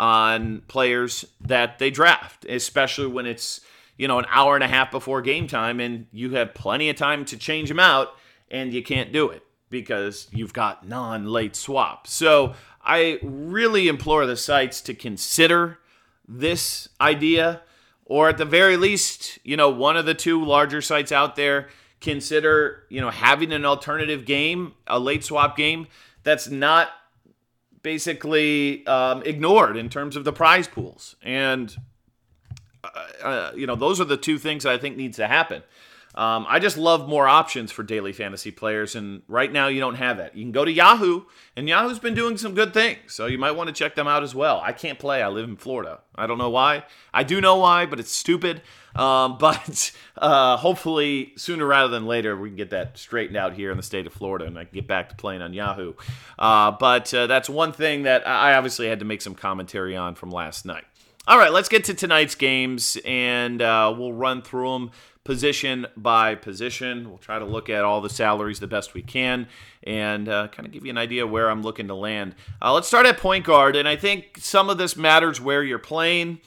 on 0.00 0.62
players 0.66 1.26
that 1.42 1.78
they 1.78 1.90
draft, 1.90 2.46
especially 2.46 3.06
when 3.06 3.26
it's 3.26 3.60
you 3.98 4.08
know 4.08 4.18
an 4.18 4.24
hour 4.30 4.54
and 4.54 4.64
a 4.64 4.68
half 4.68 4.90
before 4.90 5.20
game 5.20 5.46
time 5.46 5.78
and 5.78 6.06
you 6.10 6.30
have 6.30 6.54
plenty 6.54 6.88
of 6.88 6.96
time 6.96 7.24
to 7.26 7.36
change 7.36 7.68
them 7.68 7.78
out 7.78 8.16
and 8.50 8.72
you 8.72 8.82
can't 8.82 9.12
do 9.12 9.28
it 9.28 9.42
because 9.68 10.26
you've 10.32 10.54
got 10.54 10.88
non-late 10.88 11.54
swap. 11.54 12.06
So 12.06 12.54
I 12.82 13.18
really 13.22 13.88
implore 13.88 14.24
the 14.24 14.38
sites 14.38 14.80
to 14.82 14.94
consider 14.94 15.78
this 16.26 16.88
idea 16.98 17.60
or 18.06 18.30
at 18.30 18.38
the 18.38 18.46
very 18.46 18.78
least, 18.78 19.38
you 19.44 19.56
know, 19.56 19.68
one 19.68 19.98
of 19.98 20.06
the 20.06 20.14
two 20.14 20.42
larger 20.42 20.80
sites 20.80 21.12
out 21.12 21.36
there 21.36 21.68
consider, 22.00 22.84
you 22.88 23.02
know, 23.02 23.10
having 23.10 23.52
an 23.52 23.66
alternative 23.66 24.24
game, 24.24 24.72
a 24.86 24.98
late 24.98 25.22
swap 25.22 25.58
game 25.58 25.86
that's 26.22 26.48
not 26.48 26.88
basically 27.82 28.86
um, 28.86 29.22
ignored 29.22 29.76
in 29.76 29.88
terms 29.88 30.16
of 30.16 30.24
the 30.24 30.32
prize 30.32 30.68
pools. 30.68 31.16
And 31.22 31.74
uh, 32.82 32.88
uh, 33.22 33.52
you 33.54 33.66
know, 33.66 33.74
those 33.74 34.00
are 34.00 34.04
the 34.04 34.16
two 34.16 34.38
things 34.38 34.64
that 34.64 34.72
I 34.72 34.78
think 34.78 34.96
needs 34.96 35.16
to 35.16 35.26
happen. 35.26 35.62
Um, 36.14 36.44
I 36.48 36.58
just 36.58 36.76
love 36.76 37.08
more 37.08 37.28
options 37.28 37.70
for 37.70 37.84
daily 37.84 38.12
fantasy 38.12 38.50
players, 38.50 38.96
and 38.96 39.22
right 39.28 39.50
now 39.50 39.68
you 39.68 39.78
don't 39.78 39.94
have 39.94 40.16
that. 40.16 40.36
You 40.36 40.42
can 40.42 40.50
go 40.50 40.64
to 40.64 40.72
Yahoo, 40.72 41.22
and 41.56 41.68
Yahoo's 41.68 42.00
been 42.00 42.14
doing 42.14 42.36
some 42.36 42.54
good 42.54 42.74
things, 42.74 43.14
so 43.14 43.26
you 43.26 43.38
might 43.38 43.52
want 43.52 43.68
to 43.68 43.72
check 43.72 43.94
them 43.94 44.08
out 44.08 44.24
as 44.24 44.34
well. 44.34 44.60
I 44.64 44.72
can't 44.72 44.98
play; 44.98 45.22
I 45.22 45.28
live 45.28 45.48
in 45.48 45.56
Florida. 45.56 46.00
I 46.16 46.26
don't 46.26 46.38
know 46.38 46.50
why. 46.50 46.84
I 47.14 47.22
do 47.22 47.40
know 47.40 47.56
why, 47.56 47.86
but 47.86 48.00
it's 48.00 48.10
stupid. 48.10 48.60
Um, 48.96 49.38
but 49.40 49.92
uh, 50.16 50.56
hopefully, 50.56 51.32
sooner 51.36 51.64
rather 51.64 51.88
than 51.88 52.06
later, 52.06 52.36
we 52.36 52.48
can 52.48 52.56
get 52.56 52.70
that 52.70 52.98
straightened 52.98 53.36
out 53.36 53.52
here 53.52 53.70
in 53.70 53.76
the 53.76 53.82
state 53.82 54.06
of 54.06 54.12
Florida, 54.12 54.46
and 54.46 54.58
I 54.58 54.64
can 54.64 54.74
get 54.74 54.88
back 54.88 55.10
to 55.10 55.14
playing 55.14 55.42
on 55.42 55.52
Yahoo. 55.52 55.94
Uh, 56.38 56.72
but 56.72 57.14
uh, 57.14 57.28
that's 57.28 57.48
one 57.48 57.72
thing 57.72 58.02
that 58.02 58.26
I 58.26 58.54
obviously 58.54 58.88
had 58.88 58.98
to 58.98 59.04
make 59.04 59.22
some 59.22 59.36
commentary 59.36 59.96
on 59.96 60.16
from 60.16 60.30
last 60.30 60.66
night. 60.66 60.84
All 61.28 61.38
right, 61.38 61.52
let's 61.52 61.68
get 61.68 61.84
to 61.84 61.94
tonight's 61.94 62.34
games, 62.34 62.96
and 63.04 63.62
uh, 63.62 63.94
we'll 63.96 64.12
run 64.12 64.42
through 64.42 64.72
them 64.72 64.90
position 65.24 65.86
by 65.96 66.34
position. 66.34 67.08
We'll 67.08 67.18
try 67.18 67.38
to 67.38 67.44
look 67.44 67.68
at 67.68 67.84
all 67.84 68.00
the 68.00 68.10
salaries 68.10 68.60
the 68.60 68.66
best 68.66 68.94
we 68.94 69.02
can 69.02 69.48
and 69.82 70.28
uh, 70.28 70.48
kind 70.48 70.66
of 70.66 70.72
give 70.72 70.84
you 70.84 70.90
an 70.90 70.98
idea 70.98 71.26
where 71.26 71.50
I'm 71.50 71.62
looking 71.62 71.88
to 71.88 71.94
land. 71.94 72.34
Uh, 72.60 72.72
let's 72.72 72.88
start 72.88 73.06
at 73.06 73.18
point 73.18 73.44
guard, 73.44 73.76
and 73.76 73.86
I 73.86 73.96
think 73.96 74.38
some 74.38 74.70
of 74.70 74.78
this 74.78 74.96
matters 74.96 75.40
where 75.40 75.62
you're 75.62 75.78
playing. 75.78 76.40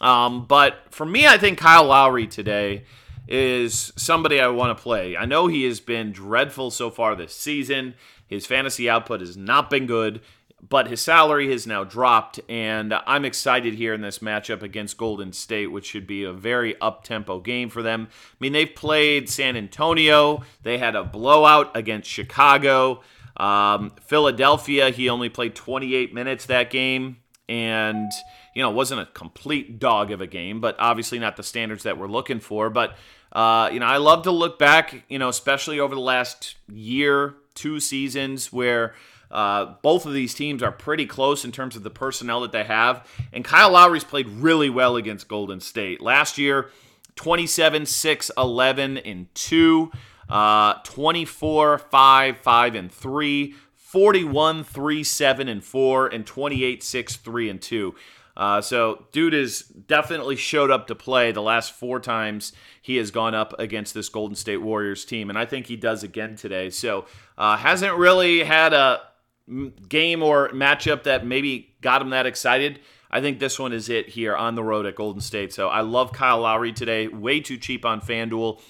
Um, 0.00 0.46
but 0.46 0.76
for 0.90 1.04
me, 1.04 1.26
I 1.26 1.38
think 1.38 1.58
Kyle 1.58 1.84
Lowry 1.84 2.26
today 2.26 2.84
is 3.28 3.92
somebody 3.96 4.40
I 4.40 4.48
want 4.48 4.76
to 4.76 4.82
play. 4.82 5.16
I 5.16 5.24
know 5.24 5.46
he 5.46 5.64
has 5.64 5.80
been 5.80 6.10
dreadful 6.10 6.70
so 6.70 6.90
far 6.90 7.14
this 7.14 7.34
season. 7.34 7.94
His 8.26 8.46
fantasy 8.46 8.88
output 8.88 9.20
has 9.20 9.36
not 9.36 9.70
been 9.70 9.86
good 9.86 10.20
but 10.68 10.88
his 10.88 11.00
salary 11.00 11.50
has 11.50 11.66
now 11.66 11.84
dropped, 11.84 12.40
and 12.48 12.94
I'm 13.06 13.24
excited 13.24 13.74
here 13.74 13.94
in 13.94 14.02
this 14.02 14.18
matchup 14.18 14.62
against 14.62 14.98
Golden 14.98 15.32
State, 15.32 15.68
which 15.68 15.86
should 15.86 16.06
be 16.06 16.24
a 16.24 16.32
very 16.32 16.78
up 16.80 17.02
tempo 17.02 17.40
game 17.40 17.70
for 17.70 17.82
them. 17.82 18.08
I 18.10 18.36
mean, 18.40 18.52
they've 18.52 18.74
played 18.74 19.28
San 19.30 19.56
Antonio, 19.56 20.42
they 20.62 20.78
had 20.78 20.94
a 20.94 21.04
blowout 21.04 21.76
against 21.76 22.08
Chicago. 22.08 23.02
Um, 23.36 23.92
Philadelphia, 24.02 24.90
he 24.90 25.08
only 25.08 25.30
played 25.30 25.54
28 25.54 26.12
minutes 26.12 26.46
that 26.46 26.70
game, 26.70 27.16
and 27.48 28.12
you 28.54 28.62
know, 28.62 28.70
wasn't 28.70 29.00
a 29.00 29.06
complete 29.06 29.78
dog 29.78 30.10
of 30.10 30.20
a 30.20 30.26
game, 30.26 30.60
but 30.60 30.76
obviously 30.78 31.18
not 31.18 31.36
the 31.36 31.42
standards 31.42 31.84
that 31.84 31.96
we're 31.96 32.08
looking 32.08 32.40
for. 32.40 32.68
But 32.68 32.96
uh, 33.32 33.70
you 33.72 33.80
know, 33.80 33.86
I 33.86 33.98
love 33.98 34.24
to 34.24 34.30
look 34.30 34.58
back, 34.58 35.04
you 35.08 35.18
know, 35.18 35.28
especially 35.28 35.80
over 35.80 35.94
the 35.94 36.00
last 36.00 36.56
year, 36.68 37.34
two 37.54 37.80
seasons, 37.80 38.52
where 38.52 38.94
uh, 39.30 39.74
both 39.82 40.06
of 40.06 40.12
these 40.12 40.34
teams 40.34 40.62
are 40.62 40.72
pretty 40.72 41.06
close 41.06 41.44
in 41.44 41.52
terms 41.52 41.76
of 41.76 41.82
the 41.82 41.90
personnel 41.90 42.40
that 42.40 42.52
they 42.52 42.64
have. 42.64 43.06
And 43.32 43.44
Kyle 43.44 43.70
Lowry's 43.70 44.04
played 44.04 44.28
really 44.28 44.70
well 44.70 44.96
against 44.96 45.28
Golden 45.28 45.60
State. 45.60 46.00
Last 46.00 46.38
year, 46.38 46.70
27, 47.16 47.86
6, 47.86 48.30
11, 48.36 48.98
and 48.98 49.34
2, 49.34 49.92
uh, 50.28 50.74
24, 50.84 51.78
5, 51.78 52.38
5, 52.38 52.74
and 52.74 52.90
3, 52.92 53.54
41, 53.74 54.64
3, 54.64 55.04
7, 55.04 55.48
and 55.48 55.64
4, 55.64 56.06
and 56.08 56.26
28, 56.26 56.82
6, 56.82 57.16
3, 57.16 57.50
and 57.50 57.62
2. 57.62 57.94
Uh, 58.36 58.60
so, 58.60 59.04
dude 59.12 59.34
has 59.34 59.60
definitely 59.62 60.36
showed 60.36 60.70
up 60.70 60.86
to 60.86 60.94
play 60.94 61.30
the 61.30 61.42
last 61.42 61.72
four 61.72 62.00
times 62.00 62.52
he 62.80 62.96
has 62.96 63.10
gone 63.10 63.34
up 63.34 63.52
against 63.58 63.92
this 63.92 64.08
Golden 64.08 64.34
State 64.34 64.58
Warriors 64.58 65.04
team, 65.04 65.28
and 65.28 65.38
I 65.38 65.44
think 65.44 65.66
he 65.66 65.76
does 65.76 66.02
again 66.02 66.36
today. 66.36 66.70
So, 66.70 67.04
uh, 67.36 67.56
hasn't 67.58 67.94
really 67.96 68.44
had 68.44 68.72
a 68.72 69.02
game 69.88 70.22
or 70.22 70.48
matchup 70.50 71.04
that 71.04 71.26
maybe 71.26 71.72
got 71.80 72.02
him 72.02 72.10
that 72.10 72.26
excited. 72.26 72.80
I 73.10 73.20
think 73.20 73.40
this 73.40 73.58
one 73.58 73.72
is 73.72 73.88
it 73.88 74.08
here 74.08 74.36
on 74.36 74.54
the 74.54 74.62
road 74.62 74.86
at 74.86 74.94
Golden 74.94 75.20
State. 75.20 75.52
So 75.52 75.68
I 75.68 75.80
love 75.80 76.12
Kyle 76.12 76.40
Lowry 76.40 76.72
today. 76.72 77.08
Way 77.08 77.40
too 77.40 77.56
cheap 77.56 77.84
on 77.84 78.00
FanDuel. 78.00 78.60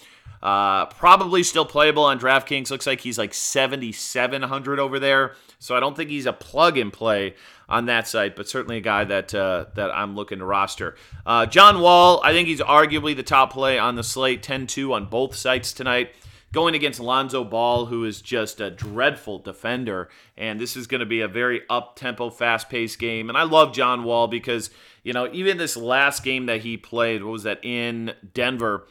Uh, 0.42 0.86
probably 0.86 1.42
still 1.42 1.66
playable 1.66 2.04
on 2.04 2.18
DraftKings. 2.18 2.70
Looks 2.70 2.86
like 2.86 3.00
he's 3.00 3.18
like 3.18 3.34
7,700 3.34 4.78
over 4.78 4.98
there. 4.98 5.34
So 5.58 5.76
I 5.76 5.80
don't 5.80 5.94
think 5.94 6.08
he's 6.08 6.24
a 6.24 6.32
plug 6.32 6.78
and 6.78 6.90
play 6.90 7.34
on 7.68 7.84
that 7.86 8.08
site, 8.08 8.34
but 8.34 8.48
certainly 8.48 8.78
a 8.78 8.80
guy 8.80 9.04
that 9.04 9.34
uh, 9.34 9.66
that 9.74 9.94
I'm 9.94 10.16
looking 10.16 10.38
to 10.38 10.44
roster. 10.46 10.96
Uh, 11.26 11.44
John 11.44 11.80
Wall, 11.80 12.22
I 12.24 12.32
think 12.32 12.48
he's 12.48 12.60
arguably 12.60 13.14
the 13.14 13.22
top 13.22 13.52
play 13.52 13.78
on 13.78 13.94
the 13.94 14.02
slate, 14.02 14.42
10 14.42 14.66
2 14.66 14.94
on 14.94 15.04
both 15.04 15.36
sites 15.36 15.74
tonight 15.74 16.12
going 16.52 16.74
against 16.74 17.00
Lonzo 17.00 17.44
Ball, 17.44 17.86
who 17.86 18.04
is 18.04 18.20
just 18.20 18.60
a 18.60 18.70
dreadful 18.70 19.38
defender. 19.38 20.08
And 20.36 20.58
this 20.58 20.76
is 20.76 20.86
going 20.86 21.00
to 21.00 21.06
be 21.06 21.20
a 21.20 21.28
very 21.28 21.62
up 21.70 21.96
tempo, 21.96 22.30
fast 22.30 22.68
paced 22.68 22.98
game. 22.98 23.28
And 23.28 23.38
I 23.38 23.44
love 23.44 23.72
John 23.72 24.04
Wall 24.04 24.26
because, 24.26 24.70
you 25.04 25.12
know, 25.12 25.28
even 25.32 25.58
this 25.58 25.76
last 25.76 26.24
game 26.24 26.46
that 26.46 26.62
he 26.62 26.76
played, 26.76 27.22
what 27.22 27.32
was 27.32 27.42
that, 27.44 27.64
in 27.64 28.14
Denver, 28.34 28.86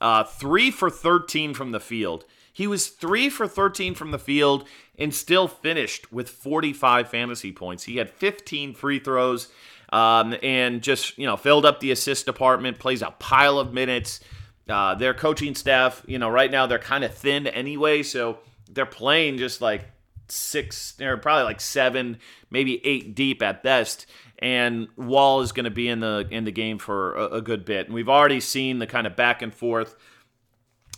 uh, 0.00 0.24
three 0.24 0.70
for 0.70 0.90
13 0.90 1.54
from 1.54 1.72
the 1.72 1.80
field. 1.80 2.24
He 2.52 2.66
was 2.66 2.88
three 2.88 3.30
for 3.30 3.48
13 3.48 3.94
from 3.94 4.10
the 4.10 4.18
field 4.18 4.68
and 4.98 5.14
still 5.14 5.48
finished 5.48 6.12
with 6.12 6.28
45 6.28 7.08
fantasy 7.08 7.52
points. 7.52 7.84
He 7.84 7.96
had 7.96 8.10
15 8.10 8.74
free 8.74 8.98
throws 8.98 9.48
um, 9.90 10.34
and 10.42 10.82
just, 10.82 11.16
you 11.18 11.26
know, 11.26 11.36
filled 11.36 11.64
up 11.64 11.80
the 11.80 11.90
assist 11.90 12.26
department, 12.26 12.78
plays 12.78 13.02
a 13.02 13.10
pile 13.12 13.58
of 13.58 13.72
minutes. 13.72 14.20
Uh, 14.68 14.94
their 14.94 15.12
coaching 15.14 15.54
staff, 15.54 16.02
you 16.06 16.18
know, 16.18 16.28
right 16.28 16.50
now 16.50 16.66
they're 16.66 16.78
kind 16.78 17.02
of 17.04 17.12
thin 17.12 17.46
anyway, 17.48 18.02
so 18.02 18.38
they're 18.70 18.86
playing 18.86 19.38
just 19.38 19.60
like 19.60 19.90
six, 20.28 20.92
they're 20.92 21.16
probably 21.16 21.44
like 21.44 21.60
seven, 21.60 22.18
maybe 22.50 22.84
eight 22.86 23.14
deep 23.14 23.42
at 23.42 23.62
best. 23.62 24.06
And 24.38 24.88
Wall 24.96 25.40
is 25.40 25.52
going 25.52 25.64
to 25.64 25.70
be 25.70 25.88
in 25.88 26.00
the 26.00 26.26
in 26.30 26.44
the 26.44 26.50
game 26.50 26.78
for 26.78 27.14
a, 27.14 27.26
a, 27.34 27.40
good 27.40 27.64
bit, 27.64 27.86
and 27.86 27.94
we've 27.94 28.08
already 28.08 28.40
seen 28.40 28.80
the 28.80 28.88
kind 28.88 29.06
of 29.06 29.14
back 29.14 29.40
and 29.40 29.54
forth 29.54 29.94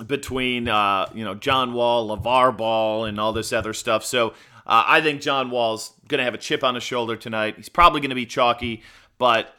between 0.07 0.67
uh, 0.67 1.11
you 1.15 1.25
know 1.25 1.35
John 1.35 1.75
Wall, 1.75 2.17
LaVar 2.17 2.57
Ball, 2.57 3.05
and 3.05 3.21
all 3.21 3.35
this 3.35 3.53
other 3.53 3.75
stuff. 3.75 4.03
So 4.03 4.31
uh, 4.67 4.85
I 4.87 5.03
think 5.03 5.21
John 5.21 5.51
Wall's 5.51 5.93
going 6.09 6.19
to 6.19 6.25
have 6.25 6.33
a 6.35 6.39
chip 6.39 6.65
on 6.65 6.75
his 6.75 6.85
shoulder 6.85 7.17
tonight. 7.17 7.57
He's 7.57 7.69
probably 7.69 8.01
going 8.01 8.11
to 8.11 8.15
be 8.15 8.27
chalky, 8.27 8.83
but 9.19 9.55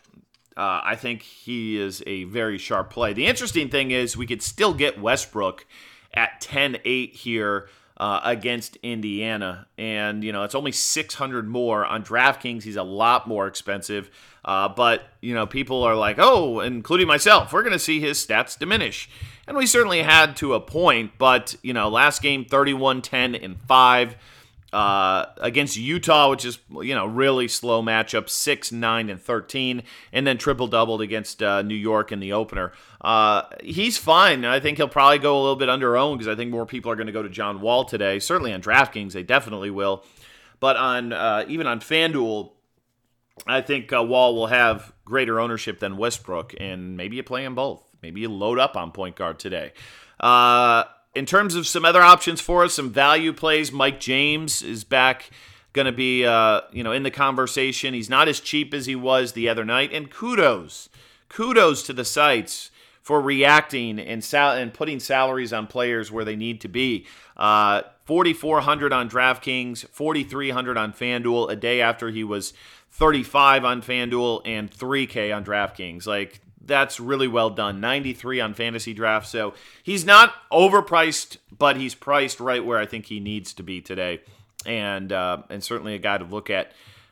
uh, 0.57 0.81
I 0.83 0.95
think 0.95 1.21
he 1.21 1.77
is 1.77 2.01
a 2.07 2.23
very 2.25 2.57
sharp 2.57 2.89
play. 2.89 3.13
The 3.13 3.25
interesting 3.25 3.69
thing 3.69 3.91
is 3.91 4.15
we 4.15 4.27
could 4.27 4.41
still 4.41 4.73
get 4.73 5.01
Westbrook 5.01 5.65
at 6.13 6.39
10 6.41 6.77
8 6.83 7.13
here 7.13 7.67
uh, 7.97 8.21
against 8.23 8.77
Indiana. 8.77 9.67
And, 9.77 10.23
you 10.23 10.31
know, 10.31 10.43
it's 10.43 10.55
only 10.55 10.71
600 10.71 11.47
more. 11.47 11.85
On 11.85 12.03
DraftKings, 12.03 12.63
he's 12.63 12.75
a 12.75 12.83
lot 12.83 13.27
more 13.27 13.47
expensive. 13.47 14.09
Uh, 14.43 14.69
but, 14.69 15.03
you 15.21 15.33
know, 15.33 15.45
people 15.45 15.83
are 15.83 15.95
like, 15.95 16.17
oh, 16.19 16.59
including 16.59 17.07
myself, 17.07 17.51
we're 17.51 17.63
going 17.63 17.73
to 17.73 17.79
see 17.79 17.99
his 17.99 18.23
stats 18.25 18.57
diminish. 18.57 19.09
And 19.47 19.55
we 19.57 19.65
certainly 19.65 20.03
had 20.03 20.35
to 20.37 20.53
a 20.53 20.59
point. 20.59 21.13
But, 21.17 21.55
you 21.61 21.73
know, 21.73 21.89
last 21.89 22.21
game, 22.21 22.45
31 22.45 23.01
10 23.01 23.35
and 23.35 23.57
5. 23.67 24.15
Uh, 24.75 25.31
against 25.37 25.77
Utah, 25.77 26.29
which 26.29 26.43
is 26.43 26.59
you 26.81 26.93
know 26.93 27.05
really 27.05 27.47
slow 27.47 27.81
matchup, 27.81 28.27
six, 28.27 28.73
nine, 28.73 29.09
and 29.09 29.21
thirteen, 29.21 29.83
and 30.11 30.27
then 30.27 30.37
triple 30.37 30.67
doubled 30.67 31.01
against 31.01 31.41
uh, 31.41 31.61
New 31.61 31.75
York 31.75 32.11
in 32.11 32.19
the 32.19 32.33
opener. 32.33 32.73
Uh, 32.99 33.43
he's 33.63 33.97
fine. 33.97 34.43
I 34.43 34.59
think 34.59 34.75
he'll 34.77 34.89
probably 34.89 35.19
go 35.19 35.37
a 35.37 35.39
little 35.39 35.55
bit 35.55 35.69
under 35.69 35.95
own 35.95 36.17
because 36.17 36.27
I 36.27 36.35
think 36.35 36.51
more 36.51 36.65
people 36.65 36.91
are 36.91 36.97
going 36.97 37.07
to 37.07 37.13
go 37.13 37.23
to 37.23 37.29
John 37.29 37.61
Wall 37.61 37.85
today. 37.85 38.19
Certainly 38.19 38.51
on 38.51 38.61
DraftKings, 38.61 39.13
they 39.13 39.23
definitely 39.23 39.69
will. 39.69 40.03
But 40.59 40.75
on 40.75 41.13
uh, 41.13 41.45
even 41.47 41.67
on 41.67 41.79
FanDuel, 41.79 42.51
I 43.47 43.61
think 43.61 43.93
uh, 43.93 44.03
Wall 44.03 44.35
will 44.35 44.47
have 44.47 44.91
greater 45.05 45.39
ownership 45.39 45.79
than 45.79 45.95
Westbrook, 45.95 46.53
and 46.59 46.97
maybe 46.97 47.15
you 47.15 47.23
play 47.23 47.45
them 47.45 47.55
both. 47.55 47.81
Maybe 48.01 48.19
you 48.19 48.29
load 48.29 48.59
up 48.59 48.75
on 48.75 48.91
point 48.91 49.15
guard 49.15 49.39
today. 49.39 49.71
In 51.15 51.25
terms 51.25 51.55
of 51.55 51.65
some 51.65 51.85
other 51.85 52.01
options 52.01 52.41
for 52.41 52.63
us, 52.63 52.75
some 52.75 52.91
value 52.91 53.33
plays, 53.33 53.71
Mike 53.71 53.99
James 53.99 54.61
is 54.61 54.83
back 54.83 55.29
going 55.73 55.85
to 55.85 55.91
be 55.91 56.25
uh, 56.25 56.61
you 56.71 56.83
know 56.83 56.91
in 56.91 57.03
the 57.03 57.11
conversation. 57.11 57.93
He's 57.93 58.09
not 58.09 58.27
as 58.27 58.39
cheap 58.39 58.73
as 58.73 58.85
he 58.85 58.95
was 58.95 59.33
the 59.33 59.49
other 59.49 59.65
night, 59.65 59.91
and 59.93 60.11
kudos, 60.11 60.89
kudos 61.29 61.83
to 61.83 61.93
the 61.93 62.05
sites 62.05 62.71
for 63.01 63.21
reacting 63.21 63.99
and 63.99 64.23
sal- 64.23 64.57
and 64.57 64.73
putting 64.73 64.99
salaries 64.99 65.53
on 65.53 65.67
players 65.67 66.11
where 66.11 66.25
they 66.25 66.35
need 66.35 66.59
to 66.61 66.67
be. 66.67 67.05
Uh, 67.37 67.83
4,400 68.05 68.93
on 68.93 69.09
DraftKings, 69.09 69.87
4,300 69.89 70.77
on 70.77 70.93
FanDuel 70.93 71.51
a 71.51 71.55
day 71.55 71.81
after 71.81 72.09
he 72.09 72.23
was 72.23 72.53
35 72.91 73.65
on 73.65 73.81
FanDuel 73.81 74.41
and 74.45 74.71
3K 74.71 75.35
on 75.35 75.43
DraftKings. 75.43 76.05
Like 76.05 76.39
that's 76.65 76.99
really 76.99 77.27
well 77.27 77.49
done. 77.49 77.79
93 77.79 78.41
on 78.41 78.53
FantasyDraft. 78.53 79.25
So 79.25 79.53
he's 79.83 80.05
not 80.05 80.33
overpriced, 80.51 81.37
but 81.57 81.77
he's 81.77 81.95
priced 81.95 82.39
right 82.39 82.63
where 82.63 82.79
I 82.79 82.85
think 82.85 83.05
he 83.05 83.19
needs 83.19 83.53
to 83.55 83.63
be 83.63 83.81
today. 83.81 84.21
And 84.65 85.11
uh, 85.11 85.43
and 85.49 85.63
certainly 85.63 85.93
a 85.93 85.99
guy 85.99 86.17
to 86.17 86.25
look 86.25 86.49
at 86.49 86.71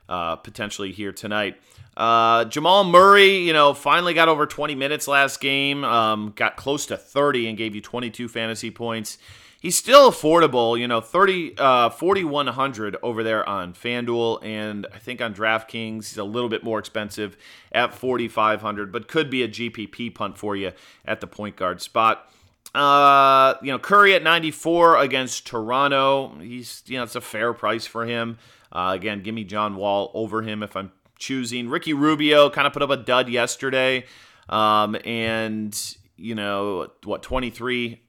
uh, 0.09 0.37
potentially 0.37 0.91
here 0.91 1.11
tonight. 1.11 1.57
Uh, 1.95 2.45
Jamal 2.45 2.83
Murray, 2.83 3.37
you 3.37 3.53
know, 3.53 3.73
finally 3.73 4.15
got 4.15 4.27
over 4.27 4.47
20 4.47 4.73
minutes 4.73 5.07
last 5.07 5.39
game, 5.39 5.83
um, 5.83 6.33
got 6.35 6.55
close 6.55 6.87
to 6.87 6.97
30 6.97 7.49
and 7.49 7.57
gave 7.57 7.75
you 7.75 7.81
22 7.81 8.27
fantasy 8.27 8.71
points. 8.71 9.19
He's 9.63 9.75
still 9.75 10.11
affordable, 10.11 10.77
you 10.77 10.87
know, 10.87 11.01
30 11.01 11.55
uh 11.57 11.89
4100 11.89 12.97
over 13.01 13.23
there 13.23 13.47
on 13.49 13.73
FanDuel 13.73 14.43
and 14.45 14.85
I 14.93 14.99
think 14.99 15.19
on 15.21 15.33
DraftKings 15.33 16.09
he's 16.09 16.17
a 16.17 16.23
little 16.23 16.49
bit 16.49 16.63
more 16.63 16.77
expensive 16.77 17.35
at 17.71 17.95
4500, 17.95 18.91
but 18.91 19.07
could 19.07 19.31
be 19.31 19.41
a 19.41 19.47
GPP 19.47 20.13
punt 20.13 20.37
for 20.37 20.55
you 20.55 20.73
at 21.05 21.21
the 21.21 21.27
point 21.27 21.55
guard 21.55 21.81
spot. 21.81 22.29
Uh, 22.75 23.55
you 23.61 23.71
know, 23.71 23.79
Curry 23.79 24.15
at 24.15 24.23
94 24.23 24.97
against 24.97 25.45
Toronto. 25.47 26.35
He's, 26.39 26.83
you 26.87 26.97
know, 26.97 27.03
it's 27.03 27.15
a 27.15 27.21
fair 27.21 27.53
price 27.53 27.85
for 27.85 28.05
him. 28.05 28.37
Uh, 28.71 28.93
again, 28.95 29.21
give 29.21 29.35
me 29.35 29.43
John 29.43 29.75
Wall 29.75 30.11
over 30.15 30.41
him 30.41 30.63
if 30.63 30.75
I'm 30.75 30.91
choosing. 31.19 31.69
Ricky 31.69 31.93
Rubio 31.93 32.49
kind 32.49 32.65
of 32.65 32.73
put 32.73 32.81
up 32.81 32.89
a 32.89 32.97
dud 32.97 33.29
yesterday. 33.29 34.05
Um, 34.49 34.97
and, 35.05 35.79
you 36.17 36.33
know, 36.33 36.89
what, 37.03 37.21
23 37.21 38.01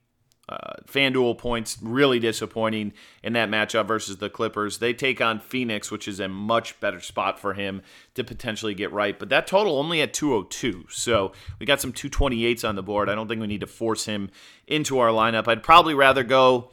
uh, 0.48 0.74
FanDuel 0.86 1.38
points 1.38 1.78
really 1.80 2.18
disappointing 2.18 2.92
in 3.22 3.32
that 3.32 3.48
matchup 3.48 3.86
versus 3.86 4.18
the 4.18 4.28
Clippers. 4.28 4.78
They 4.78 4.92
take 4.92 5.20
on 5.20 5.40
Phoenix, 5.40 5.90
which 5.90 6.06
is 6.06 6.20
a 6.20 6.28
much 6.28 6.78
better 6.80 7.00
spot 7.00 7.38
for 7.38 7.54
him 7.54 7.82
to 8.14 8.22
potentially 8.22 8.74
get 8.74 8.92
right. 8.92 9.18
But 9.18 9.30
that 9.30 9.46
total 9.46 9.78
only 9.78 10.02
at 10.02 10.12
202. 10.12 10.86
So 10.90 11.32
we 11.58 11.66
got 11.66 11.80
some 11.80 11.92
228s 11.92 12.68
on 12.68 12.74
the 12.74 12.82
board. 12.82 13.08
I 13.08 13.14
don't 13.14 13.26
think 13.26 13.40
we 13.40 13.46
need 13.46 13.60
to 13.62 13.66
force 13.66 14.04
him 14.04 14.30
into 14.66 14.98
our 14.98 15.08
lineup. 15.08 15.48
I'd 15.48 15.62
probably 15.62 15.94
rather 15.94 16.22
go 16.22 16.70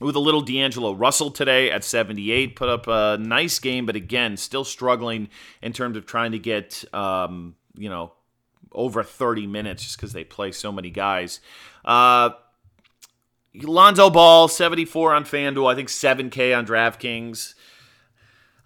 with 0.00 0.16
a 0.16 0.20
little 0.20 0.40
D'Angelo 0.40 0.92
Russell 0.92 1.30
today 1.30 1.70
at 1.70 1.84
78. 1.84 2.56
Put 2.56 2.68
up 2.68 2.86
a 2.88 3.18
nice 3.20 3.58
game, 3.58 3.86
but 3.86 3.94
again, 3.94 4.36
still 4.36 4.64
struggling 4.64 5.28
in 5.62 5.72
terms 5.72 5.96
of 5.96 6.06
trying 6.06 6.32
to 6.32 6.38
get, 6.38 6.84
um, 6.94 7.56
you 7.76 7.88
know, 7.88 8.12
over 8.72 9.04
30 9.04 9.46
minutes 9.46 9.84
just 9.84 9.96
because 9.96 10.12
they 10.12 10.24
play 10.24 10.50
so 10.50 10.72
many 10.72 10.90
guys. 10.90 11.40
Uh, 11.84 12.30
Lonzo 13.62 14.10
Ball, 14.10 14.48
74 14.48 15.14
on 15.14 15.24
FanDuel, 15.24 15.70
I 15.70 15.74
think 15.74 15.88
7K 15.88 16.56
on 16.56 16.66
DraftKings. 16.66 17.54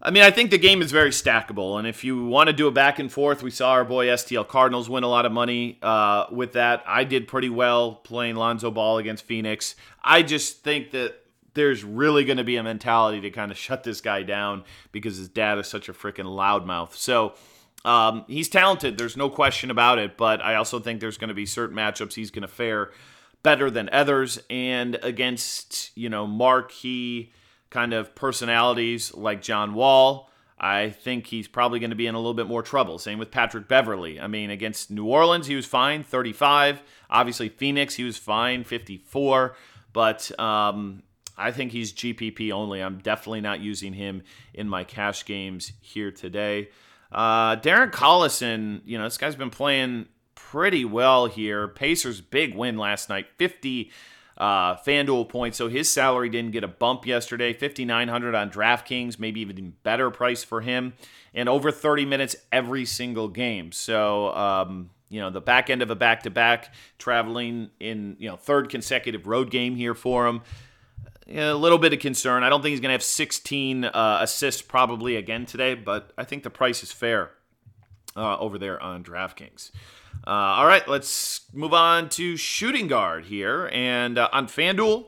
I 0.00 0.10
mean, 0.10 0.22
I 0.22 0.30
think 0.30 0.50
the 0.52 0.58
game 0.58 0.80
is 0.80 0.92
very 0.92 1.10
stackable, 1.10 1.76
and 1.76 1.86
if 1.86 2.04
you 2.04 2.24
want 2.24 2.46
to 2.46 2.52
do 2.52 2.68
a 2.68 2.70
back 2.70 3.00
and 3.00 3.10
forth, 3.10 3.42
we 3.42 3.50
saw 3.50 3.70
our 3.72 3.84
boy 3.84 4.06
STL 4.06 4.46
Cardinals 4.46 4.88
win 4.88 5.02
a 5.02 5.08
lot 5.08 5.26
of 5.26 5.32
money 5.32 5.78
uh, 5.82 6.26
with 6.30 6.52
that. 6.52 6.84
I 6.86 7.02
did 7.02 7.26
pretty 7.26 7.50
well 7.50 7.96
playing 7.96 8.36
Lonzo 8.36 8.70
Ball 8.70 8.98
against 8.98 9.24
Phoenix. 9.24 9.74
I 10.02 10.22
just 10.22 10.62
think 10.62 10.92
that 10.92 11.16
there's 11.54 11.82
really 11.82 12.24
going 12.24 12.36
to 12.36 12.44
be 12.44 12.56
a 12.56 12.62
mentality 12.62 13.20
to 13.22 13.30
kind 13.30 13.50
of 13.50 13.58
shut 13.58 13.82
this 13.82 14.00
guy 14.00 14.22
down 14.22 14.62
because 14.92 15.16
his 15.16 15.28
dad 15.28 15.58
is 15.58 15.66
such 15.66 15.88
a 15.88 15.92
freaking 15.92 16.26
loudmouth. 16.26 16.94
So 16.94 17.34
um, 17.84 18.24
he's 18.28 18.48
talented, 18.48 18.98
there's 18.98 19.16
no 19.16 19.28
question 19.28 19.68
about 19.70 19.98
it, 19.98 20.16
but 20.16 20.40
I 20.40 20.54
also 20.54 20.78
think 20.78 21.00
there's 21.00 21.18
going 21.18 21.28
to 21.28 21.34
be 21.34 21.46
certain 21.46 21.76
matchups 21.76 22.14
he's 22.14 22.30
going 22.30 22.42
to 22.42 22.48
fare 22.48 22.92
better 23.42 23.70
than 23.70 23.88
others 23.92 24.38
and 24.50 24.98
against, 25.02 25.96
you 25.96 26.08
know, 26.08 26.26
marquee 26.26 27.32
kind 27.70 27.92
of 27.92 28.14
personalities 28.14 29.14
like 29.14 29.42
John 29.42 29.74
Wall. 29.74 30.30
I 30.60 30.90
think 30.90 31.26
he's 31.26 31.46
probably 31.46 31.78
going 31.78 31.90
to 31.90 31.96
be 31.96 32.08
in 32.08 32.16
a 32.16 32.18
little 32.18 32.34
bit 32.34 32.48
more 32.48 32.62
trouble. 32.62 32.98
Same 32.98 33.18
with 33.18 33.30
Patrick 33.30 33.68
Beverley. 33.68 34.20
I 34.20 34.26
mean, 34.26 34.50
against 34.50 34.90
New 34.90 35.06
Orleans, 35.06 35.46
he 35.46 35.54
was 35.54 35.66
fine, 35.66 36.02
35. 36.02 36.82
Obviously, 37.10 37.48
Phoenix, 37.48 37.94
he 37.94 38.02
was 38.02 38.16
fine, 38.16 38.64
54. 38.64 39.54
But 39.92 40.38
um, 40.38 41.04
I 41.36 41.52
think 41.52 41.70
he's 41.70 41.92
GPP 41.92 42.50
only. 42.50 42.82
I'm 42.82 42.98
definitely 42.98 43.40
not 43.40 43.60
using 43.60 43.92
him 43.92 44.22
in 44.52 44.68
my 44.68 44.82
cash 44.82 45.24
games 45.24 45.72
here 45.80 46.10
today. 46.10 46.70
Uh, 47.12 47.56
Darren 47.56 47.92
Collison, 47.92 48.82
you 48.84 48.98
know, 48.98 49.04
this 49.04 49.16
guy's 49.16 49.36
been 49.36 49.50
playing 49.50 50.06
pretty 50.38 50.84
well 50.84 51.26
here. 51.26 51.66
Pacers 51.66 52.20
big 52.20 52.54
win 52.54 52.78
last 52.78 53.08
night, 53.08 53.26
50 53.36 53.90
uh, 54.38 54.76
FanDuel 54.76 55.28
points. 55.28 55.58
So 55.58 55.68
his 55.68 55.90
salary 55.90 56.28
didn't 56.28 56.52
get 56.52 56.62
a 56.62 56.68
bump 56.68 57.06
yesterday. 57.06 57.52
5,900 57.52 58.34
on 58.34 58.50
DraftKings, 58.50 59.18
maybe 59.18 59.40
even 59.40 59.74
better 59.82 60.10
price 60.10 60.44
for 60.44 60.60
him, 60.60 60.94
and 61.34 61.48
over 61.48 61.72
30 61.72 62.06
minutes 62.06 62.36
every 62.52 62.84
single 62.84 63.28
game. 63.28 63.72
So 63.72 64.32
um, 64.34 64.90
you 65.08 65.20
know 65.20 65.28
the 65.28 65.40
back 65.40 65.70
end 65.70 65.82
of 65.82 65.90
a 65.90 65.96
back 65.96 66.22
to 66.22 66.30
back, 66.30 66.72
traveling 66.98 67.70
in 67.80 68.16
you 68.18 68.28
know 68.30 68.36
third 68.36 68.68
consecutive 68.68 69.26
road 69.26 69.50
game 69.50 69.74
here 69.74 69.94
for 69.94 70.28
him. 70.28 70.42
a 71.28 71.52
little 71.52 71.78
bit 71.78 71.92
of 71.92 71.98
concern. 71.98 72.44
I 72.44 72.48
don't 72.48 72.62
think 72.62 72.70
he's 72.70 72.80
going 72.80 72.90
to 72.90 72.94
have 72.94 73.02
16 73.02 73.84
uh, 73.84 74.18
assists 74.22 74.62
probably 74.62 75.16
again 75.16 75.46
today, 75.46 75.74
but 75.74 76.12
I 76.16 76.24
think 76.24 76.44
the 76.44 76.50
price 76.50 76.82
is 76.84 76.92
fair 76.92 77.32
uh, 78.16 78.38
over 78.38 78.56
there 78.56 78.80
on 78.80 79.02
DraftKings. 79.02 79.72
Uh, 80.28 80.56
all 80.58 80.66
right, 80.66 80.86
let's 80.86 81.46
move 81.54 81.72
on 81.72 82.10
to 82.10 82.36
shooting 82.36 82.86
guard 82.86 83.24
here. 83.24 83.70
And 83.72 84.18
uh, 84.18 84.28
on 84.30 84.46
FanDuel, 84.46 85.06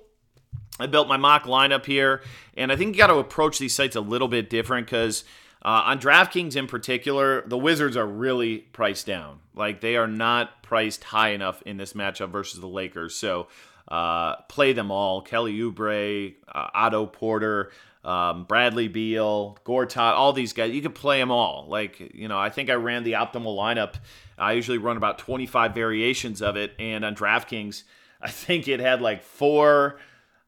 I 0.79 0.87
built 0.87 1.09
my 1.09 1.19
mock 1.19 1.45
lineup 1.45 1.85
here. 1.85 2.23
And 2.57 2.73
I 2.73 2.77
think 2.77 2.95
you 2.95 2.99
got 2.99 3.09
to 3.09 3.17
approach 3.17 3.59
these 3.59 3.75
sites 3.75 3.97
a 3.97 4.01
little 4.01 4.29
bit 4.29 4.49
different 4.49 4.87
because 4.87 5.25
uh, 5.63 5.83
on 5.85 6.01
DraftKings 6.01 6.57
in 6.57 6.67
particular, 6.67 7.47
the 7.47 7.59
Wizards 7.59 7.99
are 7.99 8.07
really 8.07 8.59
priced 8.59 9.07
down. 9.07 9.41
Like 9.55 9.83
they 9.83 9.97
are 9.97 10.07
not 10.07 10.63
priced 10.63 11.05
high 11.05 11.33
enough 11.33 11.61
in 11.67 11.77
this 11.77 11.93
matchup 11.93 12.31
versus 12.31 12.59
the 12.59 12.67
Lakers. 12.67 13.15
So 13.15 13.49
uh, 13.89 14.37
play 14.49 14.73
them 14.73 14.91
all. 14.91 15.21
Kelly 15.21 15.59
Oubre, 15.59 16.35
uh, 16.49 16.69
Otto 16.73 17.05
Porter, 17.05 17.73
um, 18.05 18.45
Bradley 18.45 18.89
Beal, 18.89 19.59
Gortat, 19.65 20.15
all 20.15 20.33
these 20.33 20.53
guys. 20.53 20.73
You 20.73 20.83
could 20.83 20.95
play 20.95 21.19
them 21.19 21.31
all. 21.31 21.67
Like, 21.69 22.15
you 22.15 22.29
know, 22.29 22.39
I 22.39 22.51
think 22.51 22.71
I 22.71 22.75
ran 22.75 23.05
the 23.05 23.13
optimal 23.13 23.57
lineup. 23.57 23.95
I 24.39 24.53
usually 24.53 24.79
run 24.79 24.97
about 24.97 25.19
25 25.19 25.75
variations 25.75 26.41
of 26.41 26.57
it. 26.57 26.73
And 26.79 27.05
on 27.05 27.15
DraftKings, 27.15 27.83
I 28.23 28.31
think 28.31 28.69
it 28.69 28.81
had 28.81 29.01
like 29.01 29.23
four. 29.23 29.99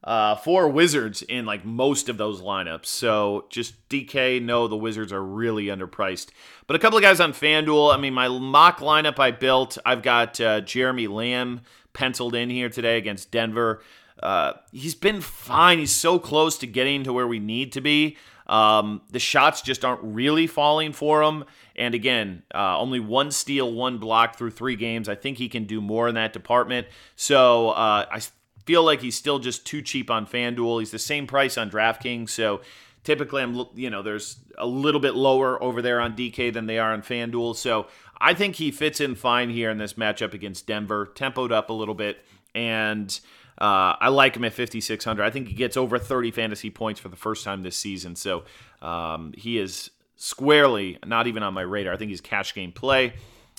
Uh, 0.05 0.35
four 0.35 0.69
Wizards 0.69 1.23
in 1.23 1.47
like 1.47 1.65
most 1.65 2.09
of 2.09 2.17
those 2.19 2.43
lineups. 2.43 2.87
So 2.87 3.47
just 3.51 3.89
DK, 3.89 4.43
no, 4.43 4.67
the 4.67 4.77
Wizards 4.77 5.13
are 5.13 5.23
really 5.23 5.67
underpriced. 5.67 6.31
But 6.67 6.75
a 6.75 6.81
couple 6.81 6.99
of 6.99 7.05
guys 7.05 7.21
on 7.21 7.33
FanDuel. 7.33 7.95
I 7.95 7.99
mean, 7.99 8.13
my 8.13 8.27
mock 8.27 8.81
lineup 8.81 9.21
I 9.21 9.31
built, 9.31 9.79
I've 9.87 10.03
got 10.03 10.41
uh, 10.41 10.61
Jeremy 10.63 11.07
Lamb 11.07 11.61
penciled 11.93 12.35
in 12.35 12.51
here 12.51 12.69
today 12.69 12.99
against 12.99 13.31
Denver. 13.31 13.83
Uh, 14.23 14.55
he's 14.71 14.95
been 14.95 15.21
fine. 15.21 15.79
He's 15.79 15.93
so 15.93 16.19
close 16.19 16.59
to 16.59 16.67
getting 16.67 17.05
to 17.05 17.13
where 17.13 17.27
we 17.27 17.39
need 17.39 17.73
to 17.73 17.81
be. 17.81 18.17
Um, 18.47 19.03
the 19.11 19.19
shots 19.19 19.63
just 19.63 19.85
aren't 19.85 20.03
really 20.03 20.47
falling 20.47 20.93
for 20.93 21.23
him. 21.23 21.45
And 21.77 21.95
again, 21.95 22.43
uh, 22.55 22.79
only 22.79 23.01
one 23.01 23.31
steal, 23.31 23.73
one 23.73 23.99
block 23.99 24.37
through 24.37 24.51
three 24.51 24.77
games. 24.77 25.09
I 25.09 25.15
think 25.15 25.39
he 25.39 25.49
can 25.49 25.65
do 25.65 25.81
more 25.81 26.09
in 26.09 26.15
that 26.17 26.33
department. 26.33 26.87
So 27.17 27.71
uh, 27.71 28.07
I 28.11 28.21
feel 28.65 28.83
like 28.85 29.01
he's 29.01 29.17
still 29.17 29.39
just 29.39 29.67
too 29.67 29.83
cheap 29.83 30.11
on 30.11 30.27
FanDuel. 30.27 30.81
He's 30.81 30.91
the 30.91 30.99
same 30.99 31.27
price 31.27 31.57
on 31.57 31.71
DraftKings. 31.71 32.31
So 32.31 32.61
typically, 33.05 33.43
I'm 33.43 33.67
you 33.75 33.91
know 33.91 34.03
there's 34.03 34.37
a 34.59 34.67
little 34.67 35.01
bit 35.01 35.15
lower 35.15 35.63
over 35.63 35.83
there 35.83 36.01
on 36.01 36.15
DK 36.15 36.53
than 36.53 36.67
they 36.67 36.79
are 36.79 36.93
on 36.93 37.03
FanDuel. 37.03 37.57
So 37.57 37.87
I 38.23 38.35
think 38.35 38.55
he 38.55 38.71
fits 38.71 39.01
in 39.01 39.17
fine 39.17 39.51
here 39.51 39.69
in 39.69 39.79
this 39.79 39.95
matchup 39.95 40.33
against 40.33 40.69
Denver, 40.69 41.11
tempoed 41.15 41.51
up 41.51 41.71
a 41.71 41.73
little 41.73 41.95
bit, 41.95 42.25
and 42.55 43.11
uh, 43.59 43.97
I 44.01 44.09
like 44.09 44.37
him 44.37 44.45
at 44.45 44.53
5,600. 44.53 45.25
I 45.25 45.31
think 45.31 45.49
he 45.49 45.55
gets 45.55 45.77
over 45.77 45.99
30 45.99 46.31
fantasy 46.31 46.71
points 46.71 47.01
for 47.01 47.09
the 47.09 47.17
first 47.17 47.45
time 47.45 47.65
this 47.65 47.77
season. 47.77 48.15
So 48.15 48.45
um, 48.81 49.35
he 49.37 49.59
is 49.59 49.91
squarely 50.15 50.99
not 51.05 51.27
even 51.27 51.43
on 51.43 51.53
my 51.53 51.63
radar. 51.63 51.93
I 51.93 51.97
think 51.97 52.11
he's 52.11 52.21
cash 52.21 52.55
game 52.55 52.71
play. 52.71 53.15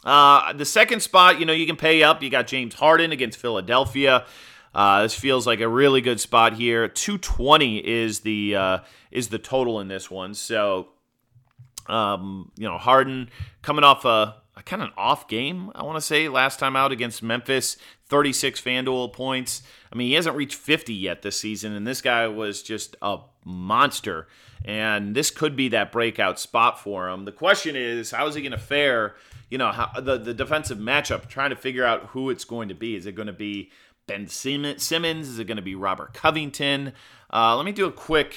Uh, 0.06 0.54
the 0.54 0.65
second 0.65 1.02
spot, 1.02 1.41
you 1.41 1.45
know, 1.45 1.54
you 1.54 1.65
can 1.65 1.76
pay 1.76 2.02
up. 2.02 2.23
You 2.23 2.30
got 2.30 2.47
James 2.47 2.73
Harden 2.73 3.12
against 3.12 3.38
Philadelphia. 3.39 4.26
Uh, 4.73 5.04
this 5.04 5.13
feels 5.13 5.45
like 5.45 5.60
a 5.60 5.67
really 5.67 5.99
good 5.99 6.21
spot 6.21 6.54
here. 6.54 6.88
220 6.88 7.86
is 7.86 8.21
the 8.21 8.56
uh, 8.56 8.80
is 9.12 9.28
the 9.28 9.38
total 9.38 9.80
in 9.82 9.88
this 9.88 10.10
one. 10.10 10.34
So, 10.34 10.88
um, 11.88 12.52
you 12.58 12.67
know, 12.67 12.78
Harden 12.78 13.30
coming 13.62 13.84
off 13.84 14.04
a, 14.04 14.36
kind 14.61 14.81
of 14.81 14.89
an 14.89 14.93
off 14.97 15.27
game, 15.27 15.71
I 15.73 15.83
want 15.83 15.97
to 15.97 16.01
say, 16.01 16.29
last 16.29 16.59
time 16.59 16.75
out 16.75 16.91
against 16.91 17.23
Memphis. 17.23 17.77
36 18.07 18.61
FanDuel 18.61 19.11
points. 19.11 19.63
I 19.91 19.95
mean, 19.95 20.07
he 20.07 20.13
hasn't 20.13 20.35
reached 20.35 20.55
50 20.55 20.93
yet 20.93 21.23
this 21.23 21.39
season, 21.39 21.73
and 21.73 21.87
this 21.87 22.01
guy 22.01 22.27
was 22.27 22.61
just 22.61 22.95
a 23.01 23.17
monster. 23.43 24.27
And 24.63 25.15
this 25.15 25.31
could 25.31 25.55
be 25.55 25.69
that 25.69 25.91
breakout 25.91 26.39
spot 26.39 26.79
for 26.79 27.09
him. 27.09 27.25
The 27.25 27.31
question 27.31 27.75
is, 27.75 28.11
how 28.11 28.27
is 28.27 28.35
he 28.35 28.41
going 28.41 28.51
to 28.51 28.57
fare? 28.57 29.15
You 29.49 29.57
know, 29.57 29.71
how, 29.71 29.99
the 29.99 30.17
the 30.17 30.33
defensive 30.33 30.77
matchup. 30.77 31.27
Trying 31.27 31.49
to 31.49 31.55
figure 31.55 31.85
out 31.85 32.07
who 32.07 32.29
it's 32.29 32.45
going 32.45 32.69
to 32.69 32.75
be. 32.75 32.95
Is 32.95 33.05
it 33.05 33.13
going 33.13 33.27
to 33.27 33.33
be 33.33 33.71
Ben 34.07 34.27
Simmons? 34.27 35.27
Is 35.27 35.39
it 35.39 35.45
going 35.45 35.57
to 35.57 35.63
be 35.63 35.75
Robert 35.75 36.13
Covington? 36.13 36.93
Uh, 37.31 37.55
let 37.55 37.65
me 37.65 37.71
do 37.71 37.85
a 37.85 37.91
quick. 37.91 38.35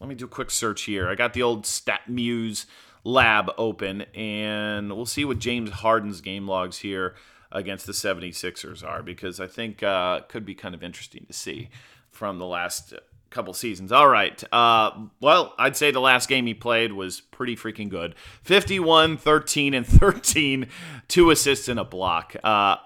Let 0.00 0.08
me 0.08 0.14
do 0.14 0.24
a 0.26 0.28
quick 0.28 0.50
search 0.50 0.82
here. 0.82 1.08
I 1.08 1.14
got 1.14 1.34
the 1.34 1.42
old 1.42 1.64
StatMuse 1.64 2.66
lab 3.04 3.50
open, 3.58 4.02
and 4.14 4.94
we'll 4.94 5.06
see 5.06 5.24
what 5.24 5.38
James 5.38 5.70
Harden's 5.70 6.20
game 6.20 6.48
logs 6.48 6.78
here 6.78 7.14
against 7.52 7.86
the 7.86 7.92
76ers 7.92 8.84
are 8.84 9.02
because 9.02 9.38
I 9.38 9.46
think 9.46 9.82
uh, 9.82 10.20
could 10.22 10.44
be 10.44 10.54
kind 10.54 10.74
of 10.74 10.82
interesting 10.82 11.24
to 11.26 11.32
see 11.32 11.68
from 12.10 12.38
the 12.38 12.46
last 12.46 12.94
couple 13.30 13.52
seasons. 13.52 13.92
All 13.92 14.08
right. 14.08 14.42
Uh, 14.52 14.90
well, 15.20 15.54
I'd 15.58 15.76
say 15.76 15.90
the 15.90 16.00
last 16.00 16.28
game 16.28 16.46
he 16.46 16.54
played 16.54 16.92
was 16.92 17.20
pretty 17.20 17.56
freaking 17.56 17.88
good 17.88 18.14
51, 18.42 19.18
13, 19.18 19.74
and 19.74 19.86
13, 19.86 20.68
two 21.08 21.30
assists 21.30 21.68
and 21.68 21.78
a 21.78 21.84
block. 21.84 22.34
Uh, 22.42 22.76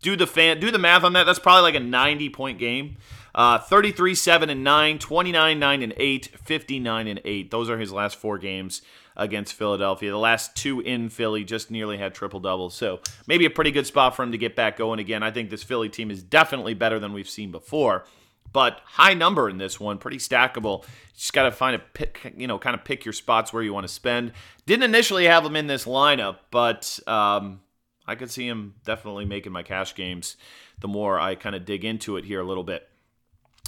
do 0.00 0.16
the 0.16 0.26
fan 0.26 0.60
do 0.60 0.70
the 0.70 0.78
math 0.78 1.02
on 1.02 1.14
that. 1.14 1.24
That's 1.24 1.38
probably 1.38 1.62
like 1.62 1.74
a 1.74 1.84
90 1.84 2.28
point 2.30 2.58
game. 2.58 2.96
Uh, 3.34 3.58
33 3.58 4.14
7 4.14 4.48
and 4.48 4.62
9, 4.62 4.98
29 4.98 5.58
9 5.58 5.82
and 5.82 5.94
8, 5.96 6.30
59 6.40 7.08
and 7.08 7.20
8. 7.24 7.50
Those 7.50 7.68
are 7.68 7.78
his 7.78 7.90
last 7.90 8.16
four 8.16 8.38
games 8.38 8.80
against 9.16 9.54
Philadelphia. 9.54 10.10
The 10.10 10.18
last 10.18 10.56
two 10.56 10.80
in 10.80 11.08
Philly 11.08 11.44
just 11.44 11.70
nearly 11.70 11.98
had 11.98 12.14
triple 12.14 12.40
doubles. 12.40 12.74
So 12.74 13.00
maybe 13.26 13.44
a 13.44 13.50
pretty 13.50 13.70
good 13.70 13.86
spot 13.86 14.16
for 14.16 14.22
him 14.22 14.32
to 14.32 14.38
get 14.38 14.56
back 14.56 14.76
going 14.76 14.98
again. 14.98 15.22
I 15.22 15.30
think 15.30 15.50
this 15.50 15.62
Philly 15.62 15.88
team 15.88 16.10
is 16.10 16.22
definitely 16.22 16.74
better 16.74 16.98
than 16.98 17.12
we've 17.12 17.28
seen 17.28 17.50
before. 17.50 18.04
But 18.52 18.80
high 18.84 19.14
number 19.14 19.48
in 19.48 19.58
this 19.58 19.80
one, 19.80 19.98
pretty 19.98 20.18
stackable. 20.18 20.84
Just 21.16 21.32
got 21.32 21.44
to 21.44 21.50
find 21.50 21.74
a 21.74 21.80
pick, 21.80 22.34
you 22.36 22.46
know, 22.46 22.58
kind 22.58 22.74
of 22.74 22.84
pick 22.84 23.04
your 23.04 23.12
spots 23.12 23.52
where 23.52 23.62
you 23.62 23.74
want 23.74 23.86
to 23.86 23.92
spend. 23.92 24.32
Didn't 24.64 24.84
initially 24.84 25.24
have 25.24 25.44
him 25.44 25.56
in 25.56 25.66
this 25.66 25.86
lineup, 25.86 26.36
but 26.52 27.00
um, 27.08 27.60
I 28.06 28.14
could 28.14 28.30
see 28.30 28.46
him 28.46 28.74
definitely 28.84 29.24
making 29.24 29.52
my 29.52 29.64
cash 29.64 29.94
games 29.94 30.36
the 30.80 30.88
more 30.88 31.18
I 31.18 31.34
kind 31.34 31.56
of 31.56 31.64
dig 31.64 31.84
into 31.84 32.16
it 32.16 32.24
here 32.24 32.40
a 32.40 32.44
little 32.44 32.62
bit. 32.62 32.88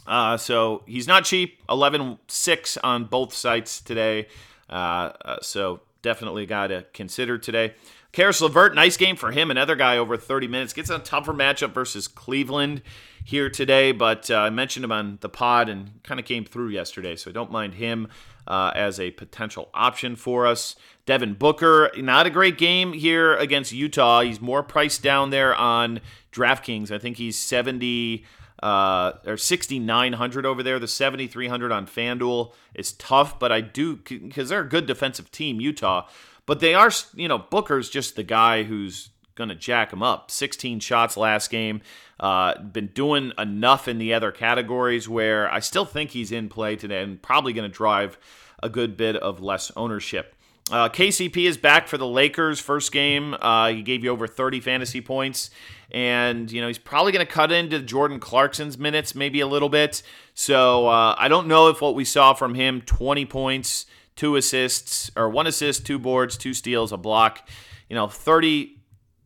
Uh, 0.06 0.36
so 0.36 0.84
he's 0.86 1.08
not 1.08 1.24
cheap, 1.24 1.60
11 1.68 2.18
6 2.28 2.76
on 2.78 3.04
both 3.04 3.34
sites 3.34 3.80
today. 3.80 4.28
Uh, 4.68 5.12
uh, 5.24 5.36
so 5.42 5.80
definitely 6.02 6.44
a 6.44 6.46
guy 6.46 6.66
to 6.66 6.84
consider 6.92 7.38
today. 7.38 7.74
Caris 8.12 8.40
LeVert, 8.40 8.74
nice 8.74 8.96
game 8.96 9.16
for 9.16 9.30
him. 9.30 9.50
Another 9.50 9.76
guy 9.76 9.98
over 9.98 10.16
30 10.16 10.48
minutes. 10.48 10.72
Gets 10.72 10.88
a 10.88 10.98
tougher 10.98 11.34
matchup 11.34 11.72
versus 11.72 12.08
Cleveland 12.08 12.80
here 13.24 13.50
today, 13.50 13.92
but 13.92 14.30
uh, 14.30 14.38
I 14.38 14.50
mentioned 14.50 14.84
him 14.84 14.92
on 14.92 15.18
the 15.20 15.28
pod 15.28 15.68
and 15.68 16.02
kind 16.02 16.18
of 16.18 16.24
came 16.24 16.44
through 16.44 16.68
yesterday, 16.68 17.16
so 17.16 17.30
don't 17.32 17.50
mind 17.50 17.74
him 17.74 18.08
uh, 18.46 18.72
as 18.74 18.98
a 19.00 19.10
potential 19.10 19.68
option 19.74 20.16
for 20.16 20.46
us. 20.46 20.76
Devin 21.04 21.34
Booker, 21.34 21.90
not 21.96 22.26
a 22.26 22.30
great 22.30 22.56
game 22.56 22.92
here 22.92 23.34
against 23.36 23.72
Utah. 23.72 24.22
He's 24.22 24.40
more 24.40 24.62
priced 24.62 25.02
down 25.02 25.30
there 25.30 25.54
on 25.54 26.00
DraftKings. 26.32 26.90
I 26.90 26.98
think 26.98 27.16
he's 27.16 27.36
70 27.36 28.24
uh, 28.62 29.12
or 29.26 29.36
6,900 29.36 30.46
over 30.46 30.62
there. 30.62 30.78
The 30.78 30.88
7,300 30.88 31.72
on 31.72 31.86
FanDuel 31.86 32.52
is 32.74 32.92
tough, 32.92 33.38
but 33.38 33.52
I 33.52 33.60
do 33.60 33.96
because 33.96 34.48
they're 34.48 34.62
a 34.62 34.68
good 34.68 34.86
defensive 34.86 35.30
team, 35.30 35.60
Utah. 35.60 36.06
But 36.46 36.60
they 36.60 36.74
are, 36.74 36.90
you 37.14 37.28
know, 37.28 37.38
Booker's 37.38 37.90
just 37.90 38.16
the 38.16 38.22
guy 38.22 38.62
who's 38.62 39.10
going 39.34 39.48
to 39.50 39.54
jack 39.54 39.92
him 39.92 40.02
up. 40.02 40.30
16 40.30 40.80
shots 40.80 41.16
last 41.16 41.50
game. 41.50 41.82
Uh, 42.18 42.58
been 42.60 42.88
doing 42.88 43.32
enough 43.38 43.86
in 43.86 43.98
the 43.98 44.14
other 44.14 44.32
categories 44.32 45.08
where 45.08 45.50
I 45.52 45.60
still 45.60 45.84
think 45.84 46.10
he's 46.10 46.32
in 46.32 46.48
play 46.48 46.76
today 46.76 47.02
and 47.02 47.20
probably 47.20 47.52
going 47.52 47.70
to 47.70 47.74
drive 47.74 48.16
a 48.62 48.70
good 48.70 48.96
bit 48.96 49.16
of 49.16 49.40
less 49.40 49.70
ownership. 49.76 50.34
Uh, 50.70 50.88
KCP 50.88 51.44
is 51.44 51.56
back 51.56 51.86
for 51.86 51.96
the 51.96 52.06
Lakers' 52.06 52.58
first 52.58 52.90
game. 52.90 53.36
Uh, 53.40 53.68
he 53.68 53.82
gave 53.82 54.02
you 54.02 54.10
over 54.10 54.26
30 54.26 54.60
fantasy 54.60 55.00
points 55.00 55.50
and 55.90 56.50
you 56.50 56.60
know 56.60 56.66
he's 56.66 56.78
probably 56.78 57.12
going 57.12 57.24
to 57.24 57.32
cut 57.32 57.52
into 57.52 57.80
Jordan 57.80 58.18
Clarkson's 58.18 58.78
minutes 58.78 59.14
maybe 59.14 59.40
a 59.40 59.46
little 59.46 59.68
bit. 59.68 60.02
So 60.34 60.88
uh, 60.88 61.14
I 61.18 61.28
don't 61.28 61.46
know 61.46 61.68
if 61.68 61.80
what 61.80 61.94
we 61.94 62.04
saw 62.04 62.34
from 62.34 62.54
him 62.54 62.82
20 62.82 63.24
points, 63.26 63.86
two 64.14 64.36
assists, 64.36 65.10
or 65.16 65.28
one 65.28 65.46
assist, 65.46 65.86
two 65.86 65.98
boards, 65.98 66.36
two 66.36 66.54
steals, 66.54 66.92
a 66.92 66.96
block. 66.96 67.48
You 67.88 67.96
know 67.96 68.08
30. 68.08 68.72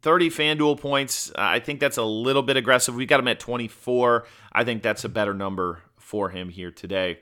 30 0.02 0.30
FanDuel 0.30 0.80
points. 0.80 1.30
I 1.36 1.58
think 1.58 1.78
that's 1.78 1.98
a 1.98 2.02
little 2.02 2.40
bit 2.40 2.56
aggressive. 2.56 2.94
We 2.94 3.04
got 3.04 3.20
him 3.20 3.28
at 3.28 3.38
24. 3.38 4.24
I 4.50 4.64
think 4.64 4.82
that's 4.82 5.04
a 5.04 5.10
better 5.10 5.34
number 5.34 5.82
for 5.98 6.30
him 6.30 6.48
here 6.48 6.70
today. 6.70 7.18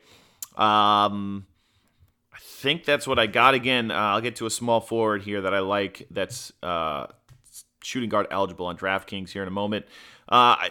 Um, 0.56 1.48
I 2.38 2.40
think 2.40 2.84
that's 2.84 3.06
what 3.06 3.18
I 3.18 3.26
got. 3.26 3.54
Again, 3.54 3.90
uh, 3.90 3.94
I'll 3.94 4.20
get 4.20 4.36
to 4.36 4.46
a 4.46 4.50
small 4.50 4.80
forward 4.80 5.22
here 5.22 5.40
that 5.40 5.52
I 5.52 5.58
like. 5.58 6.06
That's 6.10 6.52
uh, 6.62 7.08
shooting 7.82 8.08
guard 8.08 8.28
eligible 8.30 8.66
on 8.66 8.76
DraftKings 8.76 9.30
here 9.30 9.42
in 9.42 9.48
a 9.48 9.52
moment. 9.52 9.86
Uh, 10.28 10.68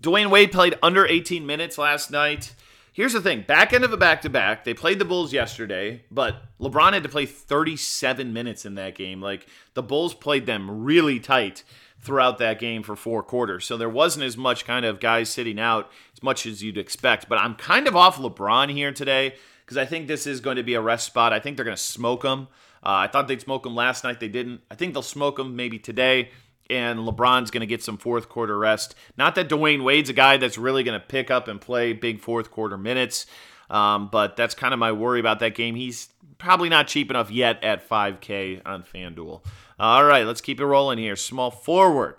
Dwyane 0.00 0.30
Wade 0.30 0.52
played 0.52 0.78
under 0.82 1.06
18 1.06 1.44
minutes 1.44 1.76
last 1.76 2.10
night. 2.10 2.54
Here's 2.94 3.12
the 3.12 3.20
thing 3.20 3.44
back 3.46 3.72
end 3.72 3.84
of 3.84 3.92
a 3.92 3.96
back 3.96 4.22
to 4.22 4.30
back. 4.30 4.64
They 4.64 4.74
played 4.74 4.98
the 4.98 5.04
Bulls 5.04 5.32
yesterday, 5.32 6.04
but 6.10 6.36
LeBron 6.60 6.92
had 6.92 7.02
to 7.02 7.08
play 7.08 7.26
37 7.26 8.32
minutes 8.32 8.64
in 8.64 8.74
that 8.76 8.94
game. 8.94 9.20
Like 9.20 9.46
the 9.74 9.82
Bulls 9.82 10.14
played 10.14 10.46
them 10.46 10.82
really 10.84 11.18
tight 11.18 11.62
throughout 12.00 12.38
that 12.38 12.58
game 12.58 12.82
for 12.82 12.96
four 12.96 13.22
quarters. 13.22 13.64
So 13.64 13.76
there 13.76 13.88
wasn't 13.88 14.24
as 14.24 14.36
much 14.36 14.64
kind 14.64 14.84
of 14.84 15.00
guys 15.00 15.30
sitting 15.30 15.58
out 15.58 15.90
as 16.14 16.22
much 16.22 16.46
as 16.46 16.62
you'd 16.62 16.78
expect. 16.78 17.28
But 17.28 17.38
I'm 17.38 17.54
kind 17.54 17.86
of 17.86 17.96
off 17.96 18.18
LeBron 18.18 18.72
here 18.72 18.92
today 18.92 19.36
because 19.72 19.86
I 19.86 19.88
think 19.88 20.06
this 20.06 20.26
is 20.26 20.40
going 20.40 20.56
to 20.56 20.62
be 20.62 20.74
a 20.74 20.82
rest 20.82 21.06
spot. 21.06 21.32
I 21.32 21.40
think 21.40 21.56
they're 21.56 21.64
going 21.64 21.76
to 21.76 21.82
smoke 21.82 22.22
them. 22.22 22.48
Uh, 22.82 23.06
I 23.06 23.06
thought 23.06 23.26
they'd 23.26 23.40
smoke 23.40 23.62
them 23.62 23.74
last 23.74 24.04
night. 24.04 24.20
They 24.20 24.28
didn't. 24.28 24.60
I 24.70 24.74
think 24.74 24.92
they'll 24.92 25.02
smoke 25.02 25.36
them 25.36 25.56
maybe 25.56 25.78
today 25.78 26.30
and 26.68 27.00
LeBron's 27.00 27.50
going 27.50 27.62
to 27.62 27.66
get 27.66 27.82
some 27.82 27.98
fourth 27.98 28.28
quarter 28.28 28.58
rest. 28.58 28.94
Not 29.16 29.34
that 29.34 29.48
Dwyane 29.48 29.82
Wade's 29.82 30.10
a 30.10 30.14
guy 30.14 30.36
that's 30.36 30.56
really 30.56 30.82
going 30.82 30.98
to 30.98 31.06
pick 31.06 31.30
up 31.30 31.48
and 31.48 31.60
play 31.60 31.92
big 31.92 32.20
fourth 32.20 32.50
quarter 32.50 32.78
minutes, 32.78 33.26
um, 33.68 34.08
but 34.10 34.36
that's 34.36 34.54
kind 34.54 34.72
of 34.72 34.80
my 34.80 34.92
worry 34.92 35.20
about 35.20 35.40
that 35.40 35.54
game. 35.54 35.74
He's 35.74 36.08
probably 36.38 36.68
not 36.68 36.86
cheap 36.86 37.10
enough 37.10 37.30
yet 37.30 37.62
at 37.64 37.88
5K 37.88 38.62
on 38.64 38.84
FanDuel. 38.84 39.44
All 39.78 40.04
right, 40.04 40.26
let's 40.26 40.40
keep 40.40 40.60
it 40.60 40.66
rolling 40.66 40.98
here. 40.98 41.16
Small 41.16 41.50
forward. 41.50 42.16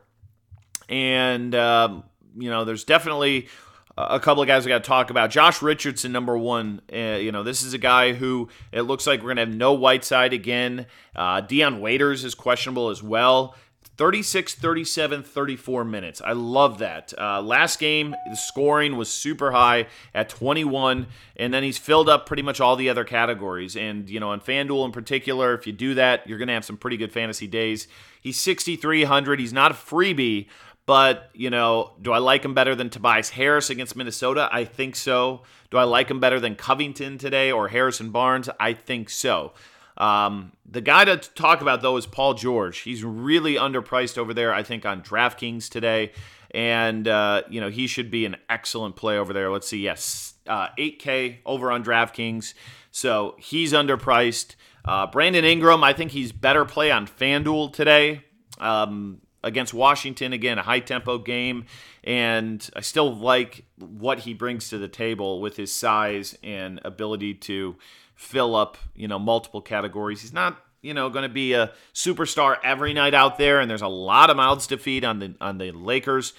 And, 0.90 1.56
um, 1.56 2.04
you 2.38 2.50
know, 2.50 2.66
there's 2.66 2.84
definitely 2.84 3.48
a 3.98 4.20
couple 4.20 4.42
of 4.42 4.48
guys 4.48 4.66
we 4.66 4.70
got 4.70 4.84
to 4.84 4.88
talk 4.88 5.10
about. 5.10 5.30
Josh 5.30 5.62
Richardson, 5.62 6.12
number 6.12 6.38
one. 6.38 6.82
Uh, 6.92 7.18
you 7.18 7.32
know, 7.32 7.44
this 7.44 7.64
is 7.64 7.74
a 7.74 7.78
guy 7.78 8.14
who 8.14 8.50
it 8.72 8.82
looks 8.82 9.06
like 9.06 9.20
we're 9.20 9.34
going 9.34 9.38
to 9.38 9.46
have 9.46 9.56
no 9.56 9.74
Whiteside 9.74 10.34
again. 10.34 10.88
Uh, 11.16 11.42
Dion 11.42 11.80
Waiters 11.80 12.24
is 12.24 12.34
questionable 12.34 12.90
as 12.90 13.04
well. 13.04 13.56
36, 13.96 14.56
37, 14.56 15.22
34 15.22 15.86
minutes. 15.86 16.22
I 16.26 16.32
love 16.32 16.80
that. 16.80 17.14
Uh, 17.16 17.42
last 17.44 17.80
game, 17.80 18.16
the 18.28 18.36
scoring 18.36 18.98
was 18.98 19.08
super 19.08 19.52
high 19.52 19.86
at 20.16 20.30
21, 20.30 21.06
and 21.36 21.54
then 21.54 21.62
he's 21.62 21.78
filled 21.78 22.10
up 22.10 22.26
pretty 22.26 22.42
much 22.42 22.60
all 22.60 22.76
the 22.76 22.90
other 22.90 23.04
categories. 23.04 23.78
And, 23.78 24.10
you 24.10 24.20
know, 24.20 24.32
on 24.32 24.42
FanDuel 24.42 24.86
in 24.86 24.92
particular, 24.92 25.54
if 25.54 25.68
you 25.68 25.74
do 25.74 25.94
that, 25.94 26.28
you're 26.28 26.40
going 26.40 26.48
to 26.48 26.56
have 26.56 26.66
some 26.66 26.78
pretty 26.78 26.98
good 26.98 27.12
fantasy 27.12 27.46
days. 27.46 27.88
He's 28.20 28.40
6,300. 28.40 29.40
He's 29.40 29.54
not 29.54 29.70
a 29.72 29.76
freebie, 29.76 30.48
but, 30.86 31.30
you 31.34 31.50
know, 31.50 31.92
do 32.02 32.12
I 32.12 32.18
like 32.18 32.44
him 32.44 32.54
better 32.54 32.76
than 32.76 32.90
Tobias 32.90 33.30
Harris 33.30 33.70
against 33.70 33.96
Minnesota? 33.96 34.50
I 34.52 34.66
think 34.66 34.96
so. 34.96 35.44
Do 35.72 35.78
I 35.78 35.84
like 35.84 36.10
him 36.10 36.20
better 36.20 36.40
than 36.40 36.56
Covington 36.56 37.18
today 37.18 37.52
or 37.52 37.70
Harrison 37.70 38.12
Barnes? 38.12 38.50
I 38.60 38.74
think 38.74 39.10
so. 39.10 39.54
Um, 39.98 40.52
the 40.70 40.82
guy 40.82 41.06
to 41.06 41.18
talk 41.18 41.62
about, 41.62 41.82
though, 41.82 41.98
is 41.98 42.06
Paul 42.06 42.34
George. 42.34 42.80
He's 42.80 43.04
really 43.04 43.56
underpriced 43.56 44.18
over 44.18 44.34
there, 44.34 44.54
I 44.54 44.64
think, 44.64 44.86
on 44.86 45.02
DraftKings 45.02 45.70
today. 45.70 46.12
And, 46.52 47.08
uh, 47.08 47.44
you 47.50 47.62
know, 47.62 47.70
he 47.70 47.88
should 47.88 48.12
be 48.12 48.26
an 48.26 48.36
excellent 48.50 48.96
play 48.96 49.18
over 49.18 49.34
there. 49.34 49.50
Let's 49.50 49.68
see, 49.68 49.80
yes, 49.80 50.34
uh, 50.48 50.68
8K 50.78 51.38
over 51.46 51.72
on 51.72 51.84
DraftKings. 51.84 52.54
So 52.92 53.36
he's 53.40 53.74
underpriced. 53.74 54.56
Uh, 54.86 55.08
Brandon 55.08 55.46
Ingram, 55.46 55.84
I 55.84 55.94
think 55.94 56.12
he's 56.12 56.32
better 56.32 56.66
play 56.66 56.92
on 56.92 57.08
FanDuel 57.08 57.74
today. 57.74 58.24
Um, 58.60 59.22
against 59.44 59.74
Washington. 59.74 60.34
Again, 60.34 60.58
a 60.58 60.64
high 60.64 60.80
tempo 60.80 61.18
game. 61.18 61.66
And 62.04 62.68
I 62.76 62.82
still 62.82 63.14
like 63.16 63.66
what 63.78 64.20
he 64.20 64.34
brings 64.34 64.70
to 64.70 64.78
the 64.78 64.88
table 64.88 65.42
with 65.42 65.58
his 65.58 65.72
size 65.72 66.38
and 66.44 66.80
ability 66.84 67.36
to 67.36 67.76
fill 68.16 68.56
up, 68.56 68.78
you 68.96 69.08
know, 69.08 69.20
multiple 69.20 69.62
categories. 69.62 70.22
He's 70.22 70.34
not, 70.34 70.58
you 70.82 70.94
know, 70.94 71.10
going 71.10 71.24
to 71.24 71.30
be 71.30 71.54
a 71.54 71.72
superstar 71.94 72.58
every 72.64 72.94
night 72.94 73.14
out 73.14 73.38
there, 73.38 73.60
and 73.60 73.70
there's 73.70 73.82
a 73.82 73.88
lot 73.88 74.30
of 74.30 74.38
mouths 74.38 74.68
to 74.68 74.78
feed 74.78 75.06
on 75.06 75.20
the 75.20 75.36
on 75.40 75.58
the 75.58 75.72
Lakers. 75.72 76.34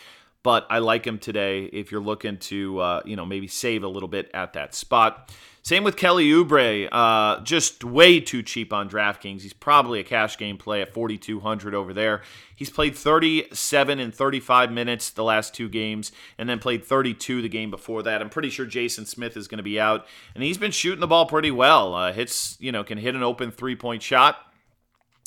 But 0.45 0.67
I 0.71 0.79
like 0.79 1.05
him 1.05 1.19
today 1.19 1.65
if 1.65 1.91
you're 1.91 2.01
looking 2.01 2.37
to, 2.37 2.79
uh, 2.79 3.03
you 3.05 3.17
know, 3.17 3.27
maybe 3.27 3.49
save 3.49 3.83
a 3.83 3.89
little 3.89 4.09
bit 4.09 4.31
at 4.33 4.53
that 4.53 4.75
spot. 4.75 5.33
Same 5.63 5.83
with 5.83 5.97
Kelly 5.97 6.29
Oubre, 6.29 6.91
uh, 6.93 7.41
just 7.41 7.83
way 7.85 8.21
too 8.21 8.43
cheap 8.43 8.71
on 8.71 8.87
DraftKings. 8.87 9.41
He's 9.41 9.55
probably 9.55 9.99
a 9.99 10.05
cash 10.05 10.37
game 10.37 10.59
play 10.59 10.83
at 10.83 10.93
4,200 10.93 11.75
over 11.75 11.95
there. 11.95 12.21
He's 12.55 12.69
played 12.69 12.95
37 12.95 13.99
and 13.99 14.15
35 14.15 14.71
minutes 14.71 15.09
the 15.09 15.25
last 15.25 15.55
two 15.55 15.71
games, 15.71 16.13
and 16.37 16.51
then 16.51 16.59
played 16.59 16.85
32 16.85 17.41
the 17.41 17.49
game 17.49 17.71
before 17.71 18.03
that. 18.03 18.21
I'm 18.21 18.29
pretty 18.29 18.51
sure 18.51 18.67
Jason 18.67 19.07
Smith 19.07 19.39
is 19.39 19.49
going 19.49 19.57
to 19.57 19.65
be 19.65 19.81
out, 19.81 20.07
and 20.35 20.45
he's 20.45 20.59
been 20.59 20.71
shooting 20.71 21.01
the 21.01 21.07
ball 21.07 21.25
pretty 21.25 21.51
well. 21.51 21.95
Uh, 21.95 22.13
hits, 22.13 22.59
you 22.61 22.71
know, 22.71 22.85
can 22.85 22.99
hit 22.99 23.15
an 23.15 23.23
open 23.23 23.51
three 23.51 23.75
point 23.75 24.03
shot. 24.03 24.37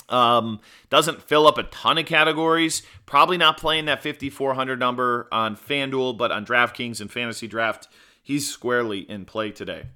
Um, 0.10 0.62
doesn't 0.90 1.22
fill 1.22 1.48
up 1.48 1.58
a 1.58 1.64
ton 1.64 1.98
of 1.98 2.06
categories. 2.06 2.82
Probably 3.06 3.38
not 3.38 3.58
playing 3.58 3.86
that 3.86 4.02
5,400 4.02 4.80
number 4.80 5.28
on 5.32 5.56
FanDuel, 5.56 6.18
but 6.18 6.32
on 6.32 6.46
DraftKings 6.46 7.02
and 7.02 7.10
FantasyDraft, 7.10 7.88
he's 8.22 8.50
squarely 8.50 9.00
in 9.00 9.26
play 9.26 9.52
today. 9.52 9.88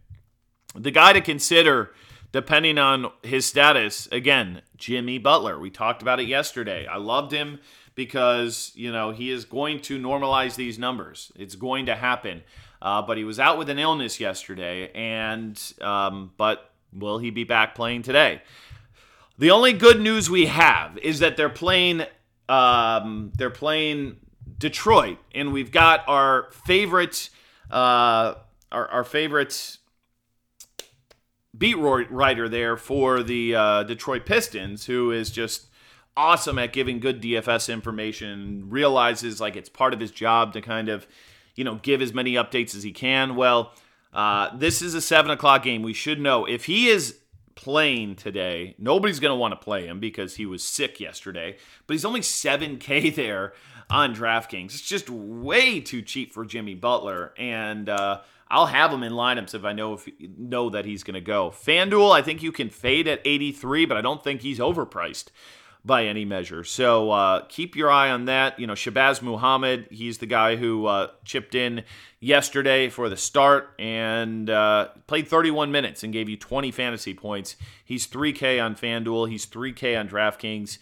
The 0.76 0.92
guy 0.92 1.14
to 1.14 1.22
consider, 1.22 1.92
depending 2.32 2.78
on 2.78 3.12
his 3.24 3.46
status, 3.46 4.08
again, 4.12 4.62
Jimmy 4.78 5.18
Butler. 5.18 5.60
We 5.60 5.70
talked 5.70 6.02
about 6.02 6.20
it 6.20 6.28
yesterday. 6.28 6.88
I 6.88 6.98
loved 6.98 7.32
him 7.32 7.60
because, 7.96 8.72
you 8.76 8.92
know, 8.92 9.12
he 9.12 9.30
is 9.30 9.46
going 9.46 9.82
to 9.82 10.00
normalize 10.00 10.56
these 10.56 10.80
numbers. 10.80 11.32
It's 11.36 11.56
going 11.56 11.86
to 11.88 11.96
happen. 11.96 12.44
Uh, 12.82 13.02
but 13.02 13.18
he 13.18 13.24
was 13.24 13.40
out 13.40 13.58
with 13.58 13.70
an 13.70 13.78
illness 13.78 14.20
yesterday, 14.20 14.92
and 14.94 15.62
um, 15.82 16.32
but 16.36 16.72
will 16.92 17.20
he 17.20 17.30
be 17.30 17.44
back 17.44 17.76
playing 17.76 18.02
today? 18.02 18.42
The 19.42 19.50
only 19.50 19.74
good 19.74 20.00
news 20.00 20.30
we 20.30 20.46
have 20.46 21.00
is 21.00 21.18
that 21.18 21.36
they're 21.36 21.50
playing 21.50 22.04
um, 22.48 23.32
they're 23.36 23.50
playing 23.50 24.18
Detroit, 24.60 25.18
and 25.34 25.52
we've 25.52 25.72
got 25.72 26.08
our 26.08 26.52
favorite 26.64 27.32
uh, 27.72 28.36
our, 28.72 28.88
our 28.90 29.04
favorite 29.04 29.80
beat 31.58 31.74
writer 31.74 32.48
there 32.50 32.78
for 32.78 33.24
the 33.24 33.56
uh, 33.56 33.82
Detroit 33.82 34.28
Pistons, 34.28 34.86
who 34.86 35.10
is 35.10 35.32
just 35.32 35.70
awesome 36.16 36.60
at 36.60 36.72
giving 36.72 37.00
good 37.00 37.20
DFS 37.20 37.74
information, 37.74 38.70
realizes 38.70 39.42
like 39.42 39.56
it's 39.56 39.70
part 39.70 39.96
of 39.96 40.00
his 40.00 40.12
job 40.12 40.54
to 40.54 40.62
kind 40.62 40.88
of, 40.88 41.08
you 41.56 41.64
know, 41.64 41.80
give 41.82 42.04
as 42.04 42.14
many 42.14 42.34
updates 42.34 42.76
as 42.76 42.84
he 42.84 42.92
can. 42.92 43.36
Well, 43.36 43.74
uh, 44.14 44.56
this 44.56 44.84
is 44.84 44.94
a 44.94 45.02
seven 45.02 45.32
o'clock 45.32 45.64
game. 45.64 45.82
We 45.82 45.94
should 45.94 46.22
know 46.22 46.46
if 46.46 46.66
he 46.66 46.90
is 46.90 47.21
playing 47.56 48.16
today, 48.16 48.76
nobody's 48.78 49.20
going 49.20 49.32
to 49.32 49.36
want 49.36 49.52
to 49.54 49.64
play 49.64 49.86
him 49.86 50.00
because 50.00 50.36
he 50.36 50.46
was 50.46 50.64
sick 50.64 51.00
yesterday, 51.00 51.58
but 51.88 51.94
he's 51.94 52.06
only 52.06 52.22
7K 52.22 53.14
there 53.16 53.54
on 53.90 54.16
DraftKings. 54.16 54.68
It's 54.68 54.82
just 54.82 55.10
way 55.10 55.80
too 55.80 56.02
cheap 56.02 56.34
for 56.34 56.46
Jimmy 56.46 56.76
Butler. 56.76 57.34
And, 57.38 57.90
uh, 57.90 58.22
I'll 58.50 58.66
have 58.66 58.92
him 58.92 59.02
in 59.02 59.14
lineups 59.14 59.56
if 59.56 59.64
I 59.64 59.72
know 59.72 59.94
if 59.94 60.10
know 60.20 60.70
that 60.72 60.84
he's 60.84 61.04
going 61.04 61.14
to 61.14 61.22
go. 61.22 61.52
FanDuel, 61.52 62.12
I 62.12 62.22
think 62.22 62.44
you 62.44 62.52
can 62.52 62.70
fade 62.70 63.08
at 63.08 63.22
83, 63.24 63.86
but 63.86 63.96
I 63.96 64.02
don't 64.02 64.22
think 64.22 64.42
he's 64.42 64.60
overpriced 64.60 65.28
by 65.84 66.06
any 66.06 66.26
measure. 66.26 66.64
So 66.64 67.12
uh, 67.12 67.46
keep 67.46 67.76
your 67.76 67.90
eye 67.90 68.12
on 68.12 68.26
that. 68.26 68.60
You 68.60 68.68
know, 68.68 68.74
Shabazz 68.74 69.22
Muhammad, 69.22 69.88
he's 69.90 70.20
the 70.20 70.26
guy 70.28 70.56
who 70.56 70.86
uh, 70.86 71.08
chipped 71.26 71.56
in 71.56 71.84
yesterday 72.20 72.90
for 72.90 73.10
the 73.10 73.18
start 73.18 73.74
and 73.80 74.50
uh, 74.50 74.90
played 75.08 75.28
31 75.28 75.72
minutes 75.72 76.04
and 76.04 76.14
gave 76.14 76.30
you 76.30 76.38
20 76.38 76.72
fantasy 76.72 77.14
points. 77.14 77.56
He's 77.84 78.08
3K 78.08 78.64
on 78.64 78.76
FanDuel, 78.76 79.30
he's 79.30 79.46
3K 79.46 80.00
on 80.00 80.08
DraftKings. 80.08 80.78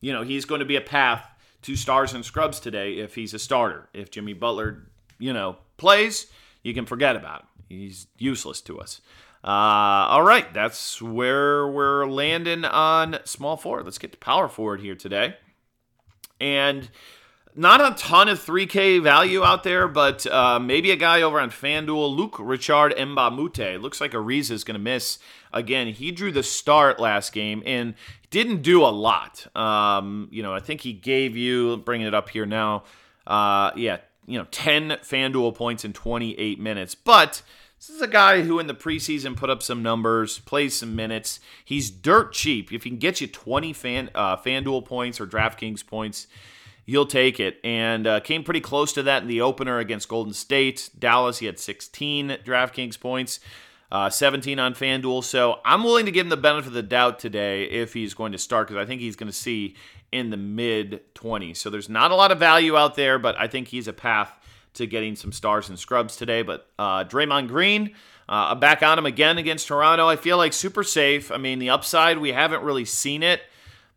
You 0.00 0.12
know, 0.12 0.22
he's 0.22 0.44
going 0.44 0.60
to 0.60 0.64
be 0.64 0.76
a 0.76 0.80
path 0.80 1.28
to 1.62 1.74
stars 1.74 2.14
and 2.14 2.24
scrubs 2.24 2.60
today 2.60 2.98
if 2.98 3.16
he's 3.16 3.34
a 3.34 3.38
starter. 3.38 3.88
If 3.92 4.10
Jimmy 4.10 4.34
Butler, 4.34 4.86
you 5.18 5.32
know, 5.32 5.56
plays, 5.76 6.28
you 6.62 6.74
can 6.74 6.86
forget 6.86 7.16
about 7.16 7.40
him. 7.40 7.46
He's 7.68 8.06
useless 8.16 8.60
to 8.62 8.78
us. 8.78 9.00
Uh, 9.46 10.08
all 10.10 10.24
right, 10.24 10.52
that's 10.52 11.00
where 11.00 11.68
we're 11.68 12.04
landing 12.04 12.64
on 12.64 13.20
small 13.24 13.56
forward. 13.56 13.84
Let's 13.84 13.98
get 13.98 14.10
to 14.10 14.18
power 14.18 14.48
forward 14.48 14.80
here 14.80 14.96
today. 14.96 15.36
And 16.40 16.90
not 17.54 17.80
a 17.80 17.94
ton 17.96 18.28
of 18.28 18.44
3K 18.44 19.00
value 19.00 19.44
out 19.44 19.62
there, 19.62 19.86
but 19.86 20.26
uh, 20.26 20.58
maybe 20.58 20.90
a 20.90 20.96
guy 20.96 21.22
over 21.22 21.40
on 21.40 21.50
FanDuel, 21.50 22.16
Luke 22.16 22.36
Richard 22.40 22.92
Moute. 22.98 23.80
Looks 23.80 24.00
like 24.00 24.12
Ariza 24.12 24.50
is 24.50 24.64
going 24.64 24.74
to 24.74 24.82
miss 24.82 25.20
again. 25.52 25.88
He 25.88 26.10
drew 26.10 26.32
the 26.32 26.42
start 26.42 26.98
last 26.98 27.32
game 27.32 27.62
and 27.64 27.94
didn't 28.30 28.62
do 28.62 28.82
a 28.84 28.90
lot. 28.90 29.46
Um, 29.56 30.28
you 30.32 30.42
know, 30.42 30.52
I 30.52 30.60
think 30.60 30.80
he 30.80 30.92
gave 30.92 31.36
you, 31.36 31.76
bringing 31.78 32.08
it 32.08 32.14
up 32.14 32.30
here 32.30 32.46
now, 32.46 32.82
uh, 33.28 33.70
yeah, 33.76 33.98
you 34.26 34.38
know, 34.38 34.46
10 34.50 34.90
FanDuel 35.02 35.54
points 35.54 35.84
in 35.84 35.92
28 35.92 36.58
minutes. 36.58 36.96
But 36.96 37.42
this 37.86 37.96
is 37.96 38.02
a 38.02 38.08
guy 38.08 38.42
who 38.42 38.58
in 38.58 38.66
the 38.66 38.74
preseason 38.74 39.36
put 39.36 39.48
up 39.48 39.62
some 39.62 39.82
numbers, 39.82 40.40
plays 40.40 40.74
some 40.74 40.96
minutes. 40.96 41.38
He's 41.64 41.88
dirt 41.88 42.32
cheap. 42.32 42.72
If 42.72 42.82
he 42.82 42.90
can 42.90 42.98
get 42.98 43.20
you 43.20 43.28
20 43.28 43.72
fan, 43.72 44.10
uh, 44.14 44.36
FanDuel 44.38 44.84
points 44.84 45.20
or 45.20 45.26
DraftKings 45.26 45.86
points, 45.86 46.26
you'll 46.84 47.06
take 47.06 47.38
it. 47.38 47.60
And 47.62 48.06
uh, 48.06 48.20
came 48.20 48.42
pretty 48.42 48.60
close 48.60 48.92
to 48.94 49.04
that 49.04 49.22
in 49.22 49.28
the 49.28 49.40
opener 49.40 49.78
against 49.78 50.08
Golden 50.08 50.32
State. 50.32 50.90
Dallas, 50.98 51.38
he 51.38 51.46
had 51.46 51.60
16 51.60 52.38
DraftKings 52.44 52.98
points, 52.98 53.38
uh, 53.92 54.10
17 54.10 54.58
on 54.58 54.74
FanDuel. 54.74 55.22
So 55.22 55.60
I'm 55.64 55.84
willing 55.84 56.06
to 56.06 56.12
give 56.12 56.26
him 56.26 56.30
the 56.30 56.36
benefit 56.36 56.68
of 56.68 56.74
the 56.74 56.82
doubt 56.82 57.20
today 57.20 57.64
if 57.64 57.92
he's 57.92 58.14
going 58.14 58.32
to 58.32 58.38
start 58.38 58.66
because 58.66 58.82
I 58.82 58.86
think 58.86 59.00
he's 59.00 59.16
going 59.16 59.30
to 59.30 59.36
see 59.36 59.76
in 60.10 60.30
the 60.30 60.36
mid 60.36 61.02
20s. 61.14 61.58
So 61.58 61.70
there's 61.70 61.88
not 61.88 62.10
a 62.10 62.16
lot 62.16 62.32
of 62.32 62.38
value 62.40 62.76
out 62.76 62.96
there, 62.96 63.18
but 63.20 63.38
I 63.38 63.46
think 63.46 63.68
he's 63.68 63.86
a 63.86 63.92
path 63.92 64.36
to 64.76 64.86
getting 64.86 65.16
some 65.16 65.32
stars 65.32 65.68
and 65.68 65.78
scrubs 65.78 66.16
today. 66.16 66.42
But 66.42 66.68
uh, 66.78 67.04
Draymond 67.04 67.48
Green, 67.48 67.94
uh, 68.28 68.54
back 68.54 68.82
on 68.82 68.98
him 68.98 69.06
again 69.06 69.38
against 69.38 69.68
Toronto. 69.68 70.08
I 70.08 70.16
feel 70.16 70.36
like 70.36 70.52
super 70.52 70.82
safe. 70.82 71.30
I 71.30 71.36
mean, 71.36 71.58
the 71.58 71.70
upside, 71.70 72.18
we 72.18 72.32
haven't 72.32 72.62
really 72.62 72.84
seen 72.84 73.22
it, 73.22 73.42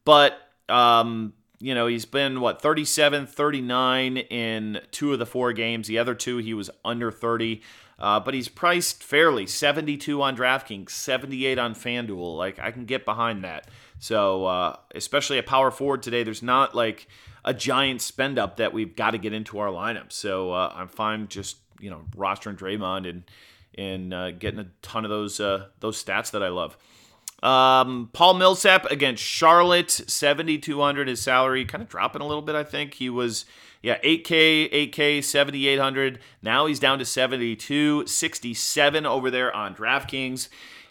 but, 0.06 0.38
um, 0.68 1.34
you 1.60 1.74
know, 1.74 1.88
he's 1.88 2.06
been, 2.06 2.42
what, 2.42 2.62
37, 2.62 3.28
39 3.28 4.18
in 4.18 4.82
two 4.92 5.14
of 5.14 5.20
the 5.20 5.26
four 5.26 5.52
games. 5.54 5.88
The 5.88 6.00
other 6.00 6.16
two, 6.16 6.38
he 6.38 6.54
was 6.54 6.70
under 6.86 7.12
30. 7.12 7.62
Uh, 8.00 8.18
but 8.20 8.34
he's 8.34 8.48
priced 8.48 9.04
fairly 9.04 9.46
72 9.46 10.22
on 10.22 10.38
DraftKings, 10.38 10.92
78 10.92 11.60
on 11.60 11.76
FanDuel. 11.76 12.38
Like, 12.38 12.58
I 12.58 12.72
can 12.72 12.86
get 12.86 13.04
behind 13.04 13.44
that. 13.44 13.68
So, 14.00 14.46
uh, 14.46 14.78
especially 14.96 15.38
a 15.38 15.44
power 15.44 15.70
forward 15.70 16.02
today, 16.02 16.24
there's 16.24 16.42
not 16.42 16.74
like 16.74 17.08
a 17.46 17.54
giant 17.54 18.02
spend 18.02 18.38
up 18.38 18.58
that 18.58 18.74
we've 18.74 18.96
got 18.96 19.12
to 19.12 19.18
get 19.18 19.34
into 19.34 19.60
our 19.60 19.70
lineup. 19.70 20.12
So 20.12 20.52
uh, 20.52 20.74
I'm 20.76 20.88
fine 20.88 21.28
just 21.28 21.58
you 21.80 21.90
know 21.90 22.02
rostering 22.16 22.58
Draymond 22.58 23.10
and 23.10 23.24
and 23.78 24.14
uh, 24.14 24.32
getting 24.32 24.60
a 24.60 24.68
ton 24.82 25.06
of 25.06 25.10
those 25.10 25.40
uh, 25.40 25.68
those 25.80 26.04
stats 26.04 26.32
that 26.32 26.44
I 26.44 26.50
love. 26.50 26.78
Um, 27.42 28.10
Paul 28.12 28.34
Millsap 28.34 28.86
against 28.92 29.24
Charlotte, 29.24 29.90
7,200 29.90 31.08
his 31.08 31.22
salary, 31.22 31.64
kind 31.64 31.82
of 31.82 31.88
dropping 31.88 32.22
a 32.22 32.28
little 32.28 32.42
bit. 32.42 32.56
I 32.56 32.66
think 32.66 32.96
he 32.96 33.10
was, 33.10 33.46
yeah, 33.82 33.98
8K, 34.00 34.92
8K, 34.92 35.24
7,800. 35.24 36.20
Now 36.42 36.66
he's 36.66 36.80
down 36.80 37.00
to 37.00 37.06
72, 37.06 38.08
67 38.08 39.06
over 39.06 39.32
there 39.32 39.56
on 39.56 39.74
DraftKings. 39.74 40.50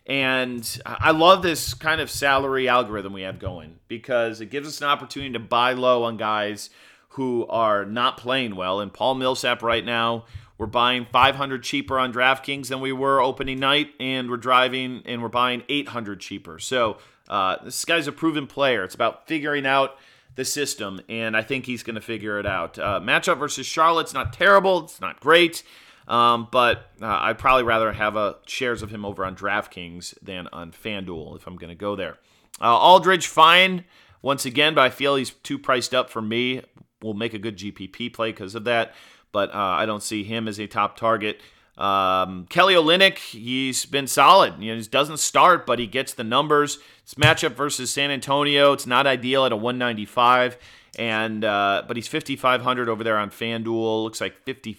And 0.09 0.81
I 0.87 1.11
love 1.11 1.43
this 1.43 1.75
kind 1.75 2.01
of 2.01 2.11
salary 2.11 2.67
algorithm 2.67 3.13
we 3.13 3.23
have 3.23 3.39
going 3.39 3.79
because 3.89 4.41
it 4.41 4.47
gives 4.47 4.67
us 4.67 4.81
an 4.81 4.87
opportunity 4.87 5.35
to 5.35 5.39
buy 5.39 5.75
low 5.75 6.05
on 6.05 6.17
guys 6.17 6.71
who 7.11 7.47
are 7.49 7.85
not 7.85 8.17
playing 8.17 8.57
well. 8.57 8.81
And 8.81 8.93
Paul 8.93 9.17
Millsap 9.17 9.63
right 9.63 9.85
now, 9.85 10.25
we're 10.57 10.67
buying 10.67 11.07
500 11.13 11.63
cheaper 11.63 11.99
on 11.99 12.13
DraftKings 12.13 12.69
than 12.69 12.81
we 12.81 12.91
were 12.91 13.21
opening 13.21 13.61
night, 13.61 13.91
and 14.01 14.31
we're 14.31 14.39
driving 14.39 15.03
and 15.05 15.23
we're 15.23 15.29
buying 15.29 15.63
800 15.69 16.21
cheaper. 16.21 16.59
So 16.59 16.97
uh, 17.29 17.57
this 17.63 17.85
guy's 17.85 18.07
a 18.07 18.13
proven 18.13 18.47
player. 18.47 18.85
It's 18.85 18.95
about 18.95 19.29
figuring 19.29 19.67
out 19.67 19.99
the 20.37 20.45
system, 20.45 21.01
and 21.09 21.37
I 21.37 21.43
think 21.43 21.67
he's 21.67 21.83
going 21.83 21.97
to 21.97 22.01
figure 22.01 22.39
it 22.39 22.47
out. 22.47 22.79
Uh, 22.79 23.01
matchup 23.01 23.39
versus 23.39 23.67
Charlotte's 23.67 24.15
not 24.15 24.33
terrible. 24.33 24.85
It's 24.85 25.01
not 25.01 25.21
great. 25.21 25.63
Um, 26.09 26.49
but 26.51 26.91
uh, 27.03 27.07
I'd 27.07 27.39
probably 27.39 27.65
rather 27.65 27.93
have 27.93 28.17
a 28.17 28.19
uh, 28.19 28.35
shares 28.47 28.83
of 28.83 28.91
him 28.91 29.05
over 29.05 29.25
on 29.25 29.37
DraftKings 29.37 30.15
than 30.23 30.49
on 30.53 30.73
FanDuel 30.73 31.37
if 31.37 31.47
I'm 31.47 31.57
going 31.57 31.69
to 31.69 31.77
go 31.77 31.95
there. 31.95 32.19
Uh, 32.61 32.77
Aldridge, 32.77 33.27
fine 33.27 33.85
once 34.23 34.47
again, 34.47 34.75
but 34.75 34.81
I 34.81 34.91
feel 34.91 35.17
he's 35.17 35.31
too 35.31 35.59
priced 35.59 35.95
up 35.95 36.09
for 36.09 36.23
me. 36.23 36.63
Will 37.03 37.15
make 37.15 37.35
a 37.35 37.39
good 37.39 37.59
GPP 37.59 38.13
play 38.13 38.33
because 38.33 38.55
of 38.55 38.65
that, 38.65 38.95
but 39.33 39.55
uh, 39.55 39.59
I 39.59 39.87
don't 39.87 40.03
see 40.03 40.25
him 40.25 40.49
as 40.49 40.59
a 40.59 40.67
top 40.67 40.97
target. 40.97 41.41
Um, 41.77 42.47
Kelly 42.49 42.75
Olynyk, 42.75 43.19
he's 43.19 43.85
been 43.85 44.09
solid. 44.09 44.55
You 44.61 44.73
know, 44.73 44.81
he 44.81 44.89
doesn't 44.89 45.19
start, 45.19 45.65
but 45.65 45.79
he 45.79 45.87
gets 45.87 46.15
the 46.15 46.25
numbers. 46.25 46.79
It's 47.05 47.15
matchup 47.15 47.53
versus 47.53 47.91
San 47.91 48.11
Antonio. 48.11 48.73
It's 48.73 48.87
not 48.87 49.07
ideal 49.07 49.45
at 49.45 49.53
a 49.53 49.57
195, 49.57 50.59
and 50.99 51.45
uh, 51.45 51.85
but 51.87 51.97
he's 51.97 52.09
5,500 52.09 52.89
over 52.89 53.05
there 53.05 53.17
on 53.17 53.31
FanDuel. 53.31 54.03
Looks 54.03 54.21
like 54.21 54.43
50 54.43 54.77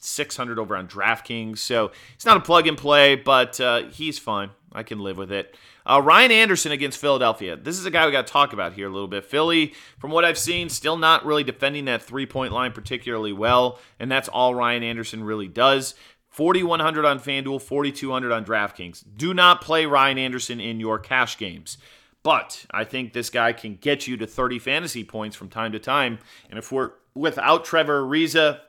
600 0.00 0.58
over 0.58 0.76
on 0.76 0.88
DraftKings. 0.88 1.58
So 1.58 1.92
it's 2.14 2.26
not 2.26 2.36
a 2.36 2.40
plug 2.40 2.66
and 2.66 2.76
play, 2.76 3.16
but 3.16 3.60
uh, 3.60 3.84
he's 3.84 4.18
fine. 4.18 4.50
I 4.72 4.82
can 4.82 5.00
live 5.00 5.18
with 5.18 5.32
it. 5.32 5.56
Uh, 5.84 6.00
Ryan 6.02 6.30
Anderson 6.30 6.72
against 6.72 6.98
Philadelphia. 6.98 7.56
This 7.56 7.78
is 7.78 7.86
a 7.86 7.90
guy 7.90 8.06
we 8.06 8.12
got 8.12 8.26
to 8.26 8.32
talk 8.32 8.52
about 8.52 8.74
here 8.74 8.86
a 8.86 8.92
little 8.92 9.08
bit. 9.08 9.24
Philly, 9.24 9.74
from 9.98 10.10
what 10.10 10.24
I've 10.24 10.38
seen, 10.38 10.68
still 10.68 10.96
not 10.96 11.24
really 11.24 11.42
defending 11.42 11.86
that 11.86 12.02
three 12.02 12.26
point 12.26 12.52
line 12.52 12.72
particularly 12.72 13.32
well, 13.32 13.78
and 13.98 14.10
that's 14.10 14.28
all 14.28 14.54
Ryan 14.54 14.82
Anderson 14.82 15.24
really 15.24 15.48
does. 15.48 15.94
4,100 16.28 17.04
on 17.04 17.18
FanDuel, 17.18 17.60
4,200 17.60 18.30
on 18.30 18.44
DraftKings. 18.44 19.04
Do 19.16 19.34
not 19.34 19.60
play 19.60 19.84
Ryan 19.84 20.18
Anderson 20.18 20.60
in 20.60 20.78
your 20.78 20.98
cash 20.98 21.36
games. 21.36 21.76
But 22.22 22.66
I 22.70 22.84
think 22.84 23.12
this 23.12 23.30
guy 23.30 23.52
can 23.52 23.76
get 23.76 24.06
you 24.06 24.16
to 24.18 24.26
30 24.26 24.58
fantasy 24.58 25.04
points 25.04 25.36
from 25.36 25.48
time 25.48 25.72
to 25.72 25.78
time. 25.78 26.18
And 26.50 26.58
if 26.58 26.70
we're 26.70 26.92
without 27.14 27.64
Trevor 27.64 28.02
Ariza, 28.02 28.60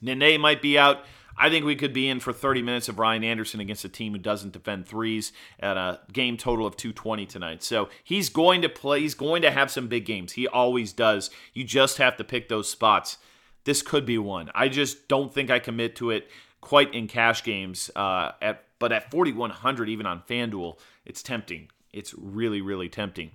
Nene 0.00 0.40
might 0.40 0.62
be 0.62 0.78
out. 0.78 1.04
I 1.38 1.50
think 1.50 1.66
we 1.66 1.76
could 1.76 1.92
be 1.92 2.08
in 2.08 2.20
for 2.20 2.32
30 2.32 2.62
minutes 2.62 2.88
of 2.88 2.98
Ryan 2.98 3.22
Anderson 3.22 3.60
against 3.60 3.84
a 3.84 3.90
team 3.90 4.12
who 4.12 4.18
doesn't 4.18 4.52
defend 4.52 4.86
threes 4.86 5.32
at 5.60 5.76
a 5.76 6.00
game 6.12 6.36
total 6.36 6.66
of 6.66 6.76
220 6.76 7.26
tonight. 7.26 7.62
So 7.62 7.88
he's 8.02 8.30
going 8.30 8.62
to 8.62 8.68
play, 8.68 9.00
he's 9.00 9.14
going 9.14 9.42
to 9.42 9.50
have 9.50 9.70
some 9.70 9.88
big 9.88 10.06
games. 10.06 10.32
He 10.32 10.48
always 10.48 10.92
does. 10.92 11.30
You 11.52 11.64
just 11.64 11.98
have 11.98 12.16
to 12.16 12.24
pick 12.24 12.48
those 12.48 12.70
spots. 12.70 13.18
This 13.64 13.82
could 13.82 14.06
be 14.06 14.16
one. 14.16 14.50
I 14.54 14.68
just 14.68 15.08
don't 15.08 15.32
think 15.32 15.50
I 15.50 15.58
commit 15.58 15.96
to 15.96 16.10
it 16.10 16.28
quite 16.60 16.94
in 16.94 17.06
cash 17.06 17.42
games. 17.42 17.90
Uh, 17.94 18.32
at 18.40 18.62
but 18.78 18.92
at 18.92 19.10
4100, 19.10 19.88
even 19.88 20.06
on 20.06 20.22
FanDuel, 20.28 20.78
it's 21.04 21.22
tempting. 21.22 21.70
It's 21.92 22.14
really, 22.16 22.60
really 22.60 22.88
tempting. 22.88 23.30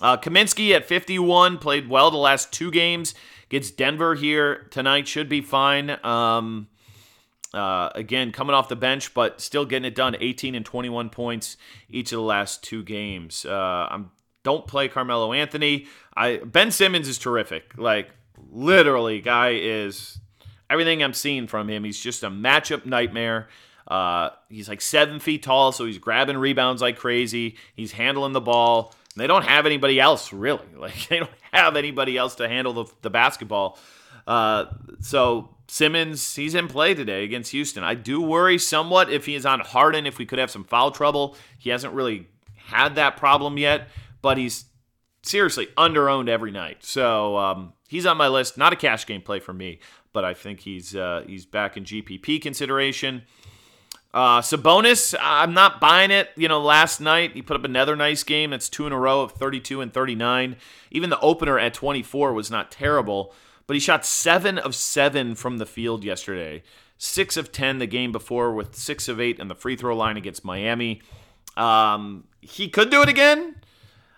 Uh, 0.00 0.16
Kaminsky 0.16 0.72
at 0.72 0.84
51 0.84 1.58
played 1.58 1.88
well 1.88 2.10
the 2.10 2.16
last 2.16 2.52
two 2.52 2.70
games. 2.70 3.14
Gets 3.48 3.70
Denver 3.70 4.14
here 4.14 4.66
tonight, 4.70 5.06
should 5.06 5.28
be 5.28 5.40
fine. 5.40 5.98
Um, 6.04 6.68
uh, 7.54 7.90
again, 7.94 8.32
coming 8.32 8.54
off 8.54 8.68
the 8.68 8.76
bench, 8.76 9.14
but 9.14 9.40
still 9.40 9.64
getting 9.64 9.86
it 9.86 9.94
done. 9.94 10.16
18 10.18 10.54
and 10.54 10.64
21 10.64 11.10
points 11.10 11.56
each 11.88 12.12
of 12.12 12.16
the 12.16 12.24
last 12.24 12.62
two 12.62 12.82
games. 12.82 13.44
Uh, 13.46 13.88
I'm 13.90 14.10
don't 14.42 14.66
play 14.66 14.86
Carmelo 14.86 15.32
Anthony. 15.32 15.86
I 16.16 16.36
Ben 16.38 16.70
Simmons 16.70 17.08
is 17.08 17.18
terrific. 17.18 17.76
Like 17.76 18.10
literally, 18.50 19.20
guy 19.20 19.54
is. 19.54 20.20
everything 20.70 21.02
I'm 21.02 21.14
seeing 21.14 21.46
from 21.46 21.68
him, 21.68 21.82
he's 21.82 21.98
just 21.98 22.22
a 22.22 22.30
matchup 22.30 22.86
nightmare. 22.86 23.48
Uh, 23.88 24.30
he's 24.48 24.68
like 24.68 24.80
seven 24.80 25.18
feet 25.18 25.42
tall, 25.42 25.72
so 25.72 25.84
he's 25.84 25.98
grabbing 25.98 26.36
rebounds 26.36 26.82
like 26.82 26.96
crazy. 26.96 27.56
He's 27.74 27.92
handling 27.92 28.32
the 28.32 28.40
ball. 28.40 28.94
They 29.16 29.26
don't 29.26 29.44
have 29.44 29.66
anybody 29.66 29.98
else 29.98 30.32
really. 30.32 30.66
Like 30.76 31.08
they 31.08 31.18
don't 31.18 31.30
have 31.52 31.76
anybody 31.76 32.16
else 32.16 32.34
to 32.36 32.48
handle 32.48 32.72
the, 32.72 32.84
the 33.02 33.10
basketball. 33.10 33.78
Uh, 34.26 34.66
so 35.00 35.50
Simmons, 35.68 36.34
he's 36.34 36.54
in 36.54 36.68
play 36.68 36.94
today 36.94 37.24
against 37.24 37.50
Houston. 37.52 37.82
I 37.82 37.94
do 37.94 38.20
worry 38.20 38.58
somewhat 38.58 39.10
if 39.10 39.26
he 39.26 39.34
is 39.34 39.46
on 39.46 39.60
Harden, 39.60 40.06
if 40.06 40.18
we 40.18 40.26
could 40.26 40.38
have 40.38 40.50
some 40.50 40.64
foul 40.64 40.90
trouble. 40.90 41.36
He 41.58 41.70
hasn't 41.70 41.94
really 41.94 42.28
had 42.54 42.94
that 42.96 43.16
problem 43.16 43.58
yet, 43.58 43.88
but 44.22 44.38
he's 44.38 44.66
seriously 45.22 45.66
underowned 45.76 46.28
every 46.28 46.50
night. 46.50 46.84
So 46.84 47.36
um, 47.36 47.72
he's 47.88 48.06
on 48.06 48.16
my 48.16 48.28
list. 48.28 48.56
Not 48.58 48.72
a 48.72 48.76
cash 48.76 49.06
game 49.06 49.22
play 49.22 49.40
for 49.40 49.52
me, 49.52 49.80
but 50.12 50.24
I 50.24 50.34
think 50.34 50.60
he's 50.60 50.94
uh, 50.94 51.24
he's 51.26 51.46
back 51.46 51.76
in 51.76 51.84
GPP 51.84 52.40
consideration. 52.40 53.22
Uh, 54.16 54.40
Sabonis, 54.40 55.14
I'm 55.20 55.52
not 55.52 55.78
buying 55.78 56.10
it. 56.10 56.30
You 56.36 56.48
know, 56.48 56.58
last 56.58 57.02
night 57.02 57.32
he 57.32 57.42
put 57.42 57.54
up 57.54 57.64
another 57.64 57.94
nice 57.94 58.22
game. 58.22 58.48
That's 58.48 58.70
two 58.70 58.86
in 58.86 58.92
a 58.94 58.98
row 58.98 59.20
of 59.20 59.32
32 59.32 59.82
and 59.82 59.92
39. 59.92 60.56
Even 60.90 61.10
the 61.10 61.20
opener 61.20 61.58
at 61.58 61.74
24 61.74 62.32
was 62.32 62.50
not 62.50 62.70
terrible, 62.70 63.34
but 63.66 63.74
he 63.74 63.80
shot 63.80 64.06
seven 64.06 64.56
of 64.56 64.74
seven 64.74 65.34
from 65.34 65.58
the 65.58 65.66
field 65.66 66.02
yesterday. 66.02 66.62
Six 66.96 67.36
of 67.36 67.52
10 67.52 67.76
the 67.76 67.86
game 67.86 68.10
before, 68.10 68.54
with 68.54 68.74
six 68.74 69.06
of 69.06 69.20
eight 69.20 69.38
in 69.38 69.48
the 69.48 69.54
free 69.54 69.76
throw 69.76 69.94
line 69.94 70.16
against 70.16 70.46
Miami. 70.46 71.02
Um, 71.58 72.24
he 72.40 72.70
could 72.70 72.88
do 72.88 73.02
it 73.02 73.10
again. 73.10 73.56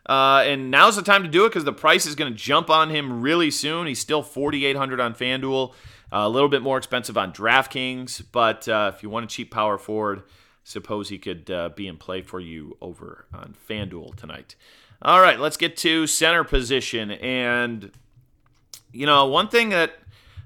Uh, 0.09 0.45
and 0.47 0.71
now's 0.71 0.95
the 0.95 1.03
time 1.03 1.25
to 1.25 1.29
do 1.29 1.45
it 1.45 1.49
because 1.49 1.65
the 1.65 1.73
price 1.73 2.07
is 2.07 2.15
going 2.15 2.33
to 2.33 2.39
jump 2.39 2.71
on 2.71 2.91
him 2.91 3.21
really 3.21 3.51
soon. 3.51 3.89
He's 3.89 3.99
still 3.99 4.23
4,800 4.23 5.01
on 5.01 5.15
FanDuel. 5.17 5.75
Uh, 6.11 6.21
a 6.21 6.29
little 6.29 6.49
bit 6.49 6.63
more 6.63 6.79
expensive 6.79 7.19
on 7.19 7.33
DraftKings, 7.33 8.23
but 8.33 8.67
uh, 8.69 8.93
if 8.95 9.03
you 9.03 9.11
want 9.11 9.25
a 9.25 9.29
cheap 9.29 9.51
power 9.51 9.77
forward, 9.77 10.23
suppose 10.65 11.09
he 11.09 11.19
could 11.19 11.51
uh, 11.51 11.69
be 11.71 11.87
in 11.87 11.97
play 11.97 12.23
for 12.23 12.41
you 12.41 12.77
over 12.81 13.27
on 13.33 13.55
FanDuel 13.69 14.17
tonight. 14.17 14.55
All 15.03 15.21
right, 15.21 15.39
let's 15.39 15.57
get 15.57 15.77
to 15.79 16.07
center 16.07 16.45
position. 16.45 17.11
And, 17.11 17.93
you 18.93 19.07
know, 19.07 19.27
one 19.27 19.49
thing 19.49 19.69
that 19.69 19.93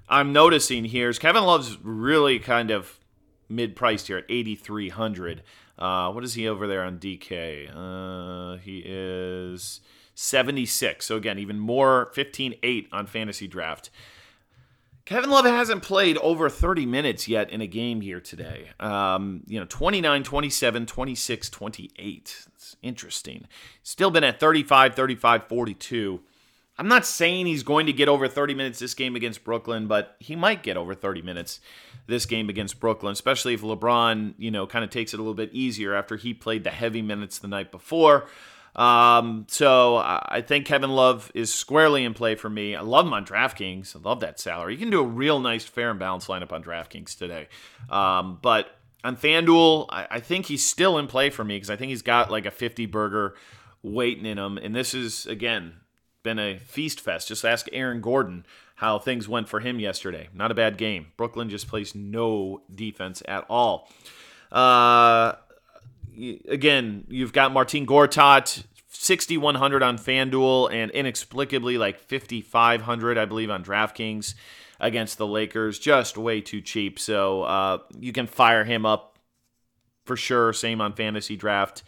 I'm 0.09 0.33
noticing 0.33 0.85
here 0.85 1.09
is 1.09 1.19
Kevin 1.19 1.45
Love's 1.45 1.79
really 1.83 2.39
kind 2.39 2.71
of 2.71 2.99
mid 3.49 3.77
priced 3.77 4.09
here 4.09 4.19
at 4.19 4.25
8,300. 4.29 5.43
Uh, 5.79 6.13
what 6.13 6.23
is 6.23 6.35
he 6.35 6.47
over 6.47 6.67
there 6.67 6.83
on 6.83 6.99
DK? 6.99 7.71
Uh, 7.75 8.59
he 8.59 8.83
is 8.85 9.81
76. 10.15 11.07
So, 11.07 11.17
again, 11.17 11.39
even 11.39 11.59
more 11.59 12.11
15 12.15 12.57
8 12.63 12.89
on 12.93 13.07
FantasyDraft. 13.07 13.89
Kevin 15.05 15.31
Love 15.31 15.45
hasn't 15.47 15.83
played 15.83 16.17
over 16.19 16.49
30 16.49 16.87
minutes 16.87 17.27
yet 17.27 17.51
in 17.51 17.61
a 17.61 17.67
game 17.67 18.01
here 18.01 18.21
today. 18.21 18.71
Um, 18.79 19.43
you 19.47 19.59
know, 19.59 19.67
29, 19.69 20.23
27, 20.23 20.87
26, 20.87 21.51
28. 21.51 22.47
It's 22.55 22.77
interesting. 22.83 23.47
Still 23.83 24.11
been 24.11 24.25
at 24.25 24.39
35, 24.39 24.95
35, 24.95 25.49
42. 25.49 26.21
I'm 26.79 26.89
not 26.89 27.05
saying 27.05 27.47
he's 27.47 27.63
going 27.63 27.87
to 27.87 27.93
get 27.93 28.09
over 28.09 28.29
30 28.29 28.55
minutes 28.55 28.79
this 28.79 28.95
game 28.95 29.15
against 29.15 29.45
Brooklyn, 29.45 29.89
but 29.89 30.17
he 30.21 30.37
might 30.37 30.63
get 30.63 30.77
over 30.77 30.95
30 30.95 31.21
minutes 31.23 31.61
this 32.07 32.25
game 32.25 32.49
against 32.49 32.81
Brooklyn, 32.81 33.13
especially 33.13 33.55
if 33.55 33.61
LeBron, 33.61 34.35
you 34.39 34.51
know, 34.51 34.67
kind 34.67 34.85
of 34.85 34.91
takes 34.91 35.13
it 35.13 35.19
a 35.19 35.23
little 35.23 35.35
bit 35.35 35.53
easier 35.53 35.95
after 35.95 36.17
he 36.17 36.33
played 36.33 36.65
the 36.65 36.71
heavy 36.71 37.03
minutes 37.03 37.39
the 37.39 37.49
night 37.49 37.71
before. 37.71 38.27
Um, 38.75 39.47
so 39.49 39.97
I 39.97 40.43
think 40.47 40.67
Kevin 40.67 40.91
Love 40.91 41.31
is 41.35 41.53
squarely 41.53 42.05
in 42.05 42.15
play 42.15 42.35
for 42.35 42.49
me. 42.49 42.75
I 42.75 42.81
love 42.81 43.07
him 43.07 43.13
on 43.13 43.27
DraftKings. 43.27 43.95
I 43.95 43.99
love 43.99 44.21
that 44.21 44.41
salary. 44.41 44.73
You 44.73 44.79
can 44.79 44.91
do 44.91 45.01
a 45.01 45.07
real 45.07 45.41
nice 45.41 45.65
fair 45.65 45.91
and 45.91 45.99
balanced 45.99 46.29
lineup 46.29 46.53
on 46.53 46.65
DraftKings 46.65 47.17
today. 47.17 47.49
Um, 47.91 48.39
but 48.41 48.75
on 49.05 49.17
FanDuel, 49.17 49.87
I, 49.91 50.07
I 50.13 50.21
think 50.21 50.47
he's 50.47 50.65
still 50.65 50.97
in 50.99 51.07
play 51.07 51.29
for 51.29 51.45
me 51.45 51.57
because 51.57 51.71
I 51.71 51.77
think 51.77 51.91
he's 51.91 52.03
got 52.03 52.31
like 52.31 52.47
a 52.47 52.51
50 52.51 52.87
burger 52.87 53.35
waiting 53.83 54.25
in 54.25 54.39
him. 54.39 54.57
And 54.57 54.75
this 54.75 54.95
is, 54.95 55.27
again, 55.27 55.75
been 56.23 56.39
a 56.39 56.59
feast 56.59 57.01
fest. 57.01 57.29
Just 57.29 57.45
ask 57.45 57.67
Aaron 57.73 58.01
Gordon 58.01 58.47
how 58.77 58.99
things 58.99 59.29
went 59.29 59.49
for 59.49 59.61
him 59.61 59.81
yesterday. 59.81 60.29
Not 60.33 60.51
a 60.51 60.55
bad 60.55 60.79
game. 60.79 61.09
Brooklyn 61.17 61.51
just 61.51 61.69
plays 61.69 61.95
no 61.95 62.63
defense 62.75 63.23
at 63.29 63.45
all. 63.51 63.89
Uh, 64.51 65.35
again, 66.49 67.05
you've 67.09 67.33
got 67.33 67.53
Marcin 67.53 67.87
Gortat, 67.87 68.65
6,100 68.89 69.83
on 69.83 69.99
FanDuel, 69.99 70.73
and 70.73 70.91
inexplicably 70.93 71.79
like 71.79 71.99
5,500, 71.99 73.19
I 73.19 73.25
believe, 73.25 73.51
on 73.51 73.65
DraftKings 73.65 74.35
against 74.81 75.19
the 75.19 75.27
Lakers. 75.27 75.79
Just 75.79 76.17
way 76.17 76.41
too 76.41 76.61
cheap. 76.61 76.99
So 76.99 77.43
uh, 77.43 77.79
you 77.99 78.13
can 78.13 78.27
fire 78.27 78.65
him 78.65 78.85
up 78.85 79.19
for 80.05 80.17
sure. 80.17 80.53
Same 80.53 80.81
on 80.81 80.93
FantasyDraft. 80.93 81.83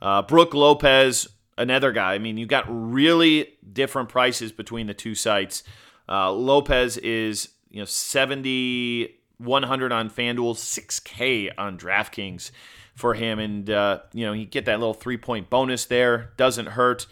Uh, 0.00 0.22
Brook 0.22 0.52
Lopez, 0.52 1.28
another 1.56 1.92
guy. 1.92 2.14
I 2.14 2.18
mean, 2.18 2.36
you 2.36 2.46
got 2.46 2.64
really 2.68 3.54
different 3.72 4.08
prices 4.08 4.52
between 4.52 4.88
the 4.88 4.94
two 4.94 5.14
sites. 5.14 5.62
Uh, 6.08 6.32
Lopez 6.32 6.96
is 6.98 7.50
you 7.70 7.78
know 7.78 7.84
70 7.84 9.14
100 9.38 9.92
on 9.92 10.10
FanDuel, 10.10 10.54
6K 10.54 11.52
on 11.56 11.78
DraftKings 11.78 12.50
for 12.94 13.14
him, 13.14 13.38
and 13.38 13.68
uh, 13.70 14.00
you 14.12 14.26
know 14.26 14.32
he 14.32 14.44
get 14.44 14.66
that 14.66 14.78
little 14.78 14.94
three 14.94 15.16
point 15.16 15.50
bonus 15.50 15.86
there. 15.86 16.32
Doesn't 16.36 16.66
hurt. 16.66 17.06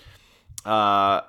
Uh, 0.64 1.22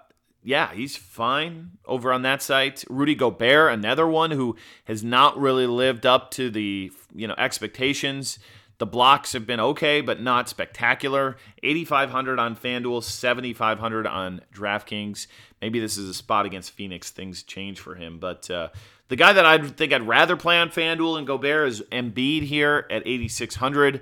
yeah, 0.43 0.73
he's 0.73 0.95
fine 0.95 1.71
over 1.85 2.11
on 2.11 2.23
that 2.23 2.41
site. 2.41 2.83
Rudy 2.89 3.15
Gobert, 3.15 3.71
another 3.71 4.07
one 4.07 4.31
who 4.31 4.55
has 4.85 5.03
not 5.03 5.39
really 5.39 5.67
lived 5.67 6.05
up 6.05 6.31
to 6.31 6.49
the 6.49 6.91
you 7.13 7.27
know 7.27 7.35
expectations. 7.37 8.39
The 8.79 8.87
blocks 8.87 9.33
have 9.33 9.45
been 9.45 9.59
okay, 9.59 10.01
but 10.01 10.23
not 10.23 10.49
spectacular. 10.49 11.37
8,500 11.61 12.39
on 12.39 12.55
FanDuel, 12.55 13.03
7,500 13.03 14.07
on 14.07 14.41
DraftKings. 14.51 15.27
Maybe 15.61 15.79
this 15.79 15.99
is 15.99 16.09
a 16.09 16.15
spot 16.15 16.47
against 16.47 16.71
Phoenix. 16.71 17.11
Things 17.11 17.43
change 17.43 17.79
for 17.79 17.93
him. 17.93 18.17
But 18.17 18.49
uh, 18.49 18.69
the 19.09 19.15
guy 19.15 19.33
that 19.33 19.45
I 19.45 19.59
think 19.59 19.93
I'd 19.93 20.07
rather 20.07 20.35
play 20.35 20.57
on 20.57 20.69
FanDuel 20.69 21.19
and 21.19 21.27
Gobert 21.27 21.67
is 21.67 21.83
Embiid 21.91 22.41
here 22.41 22.87
at 22.89 23.03
8,600. 23.05 24.01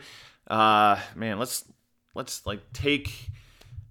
Uh, 0.50 1.00
man, 1.16 1.40
let's 1.40 1.66
let's 2.16 2.46
like 2.46 2.74
take 2.74 3.30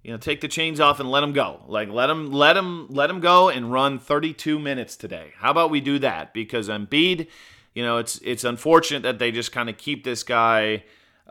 you 0.03 0.11
know 0.11 0.19
take 0.19 0.41
the 0.41 0.49
chains 0.49 0.81
off 0.81 1.01
and 1.01 1.11
let 1.11 1.23
him 1.23 1.33
go. 1.33 1.63
Like 1.67 1.89
let 1.89 2.11
him 2.11 2.33
let 2.33 2.57
him 2.57 2.89
let 2.89 3.11
him 3.11 3.21
go 3.21 3.49
and 3.49 3.73
run 3.73 3.99
32 3.99 4.59
minutes 4.59 4.97
today. 4.97 5.33
How 5.37 5.51
about 5.51 5.71
we 5.71 5.81
do 5.81 5.99
that? 5.99 6.35
Because 6.35 6.69
Embiid– 6.69 7.29
you 7.79 7.85
know, 7.85 7.99
it's 7.99 8.19
it's 8.25 8.43
unfortunate 8.43 9.05
that 9.05 9.21
they 9.21 9.31
just 9.31 9.53
kind 9.53 9.69
of 9.69 9.79
keep 9.79 10.03
this 10.03 10.25
guy 10.25 10.83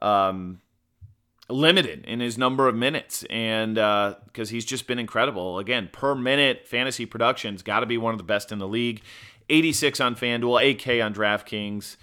um, 0.01 0.61
limited 1.49 2.05
in 2.05 2.21
his 2.21 2.37
number 2.37 2.69
of 2.69 2.75
minutes, 2.75 3.25
and 3.29 3.75
because 3.75 4.49
uh, 4.49 4.51
he's 4.51 4.63
just 4.63 4.87
been 4.87 4.97
incredible. 4.97 5.59
Again, 5.59 5.89
per 5.91 6.15
minute 6.15 6.65
fantasy 6.65 7.05
production's 7.05 7.63
got 7.63 7.81
to 7.81 7.85
be 7.85 7.97
one 7.97 8.13
of 8.13 8.17
the 8.17 8.23
best 8.23 8.53
in 8.53 8.59
the 8.59 8.67
league. 8.67 9.01
86 9.49 9.99
on 9.99 10.15
FanDuel, 10.15 10.77
8K 10.77 11.05
on 11.05 11.13
DraftKings. 11.13 11.97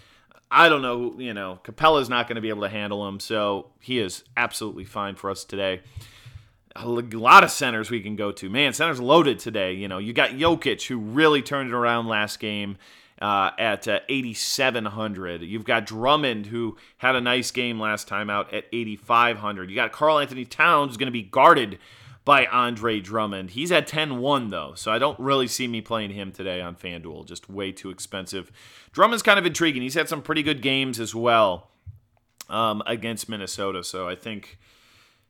I 0.54 0.68
don't 0.68 0.82
know, 0.82 0.96
who, 0.96 1.20
you 1.20 1.34
know, 1.34 1.58
Capela's 1.64 2.08
not 2.08 2.28
going 2.28 2.36
to 2.36 2.40
be 2.40 2.48
able 2.48 2.62
to 2.62 2.68
handle 2.68 3.06
him, 3.08 3.18
so 3.18 3.72
he 3.80 3.98
is 3.98 4.22
absolutely 4.36 4.84
fine 4.84 5.16
for 5.16 5.28
us 5.28 5.44
today. 5.44 5.80
A 6.76 6.86
lot 6.86 7.42
of 7.42 7.50
centers 7.50 7.90
we 7.90 8.00
can 8.00 8.14
go 8.14 8.30
to. 8.30 8.48
Man, 8.48 8.72
centers 8.72 9.00
loaded 9.00 9.40
today. 9.40 9.72
You 9.72 9.88
know, 9.88 9.98
you 9.98 10.12
got 10.12 10.30
Jokic, 10.30 10.86
who 10.86 10.98
really 10.98 11.42
turned 11.42 11.70
it 11.70 11.74
around 11.74 12.06
last 12.06 12.38
game 12.38 12.78
uh, 13.20 13.50
at 13.58 13.88
uh, 13.88 14.00
8,700. 14.08 15.42
You've 15.42 15.64
got 15.64 15.86
Drummond, 15.86 16.46
who 16.46 16.76
had 16.98 17.16
a 17.16 17.20
nice 17.20 17.50
game 17.50 17.80
last 17.80 18.06
time 18.06 18.30
out 18.30 18.54
at 18.54 18.66
8,500. 18.72 19.70
You 19.70 19.76
got 19.76 19.90
Karl-Anthony 19.90 20.44
Towns, 20.44 20.90
who's 20.90 20.96
going 20.96 21.06
to 21.06 21.12
be 21.12 21.22
guarded 21.22 21.78
by 22.24 22.46
Andre 22.46 23.00
Drummond. 23.00 23.50
He's 23.50 23.70
at 23.70 23.86
10 23.86 24.18
1, 24.18 24.50
though, 24.50 24.72
so 24.74 24.90
I 24.90 24.98
don't 24.98 25.18
really 25.18 25.46
see 25.46 25.68
me 25.68 25.80
playing 25.80 26.10
him 26.10 26.32
today 26.32 26.60
on 26.60 26.74
FanDuel. 26.76 27.26
Just 27.26 27.50
way 27.50 27.72
too 27.72 27.90
expensive. 27.90 28.50
Drummond's 28.92 29.22
kind 29.22 29.38
of 29.38 29.46
intriguing. 29.46 29.82
He's 29.82 29.94
had 29.94 30.08
some 30.08 30.22
pretty 30.22 30.42
good 30.42 30.62
games 30.62 30.98
as 30.98 31.14
well 31.14 31.70
um, 32.48 32.82
against 32.86 33.28
Minnesota, 33.28 33.84
so 33.84 34.08
I 34.08 34.14
think 34.14 34.58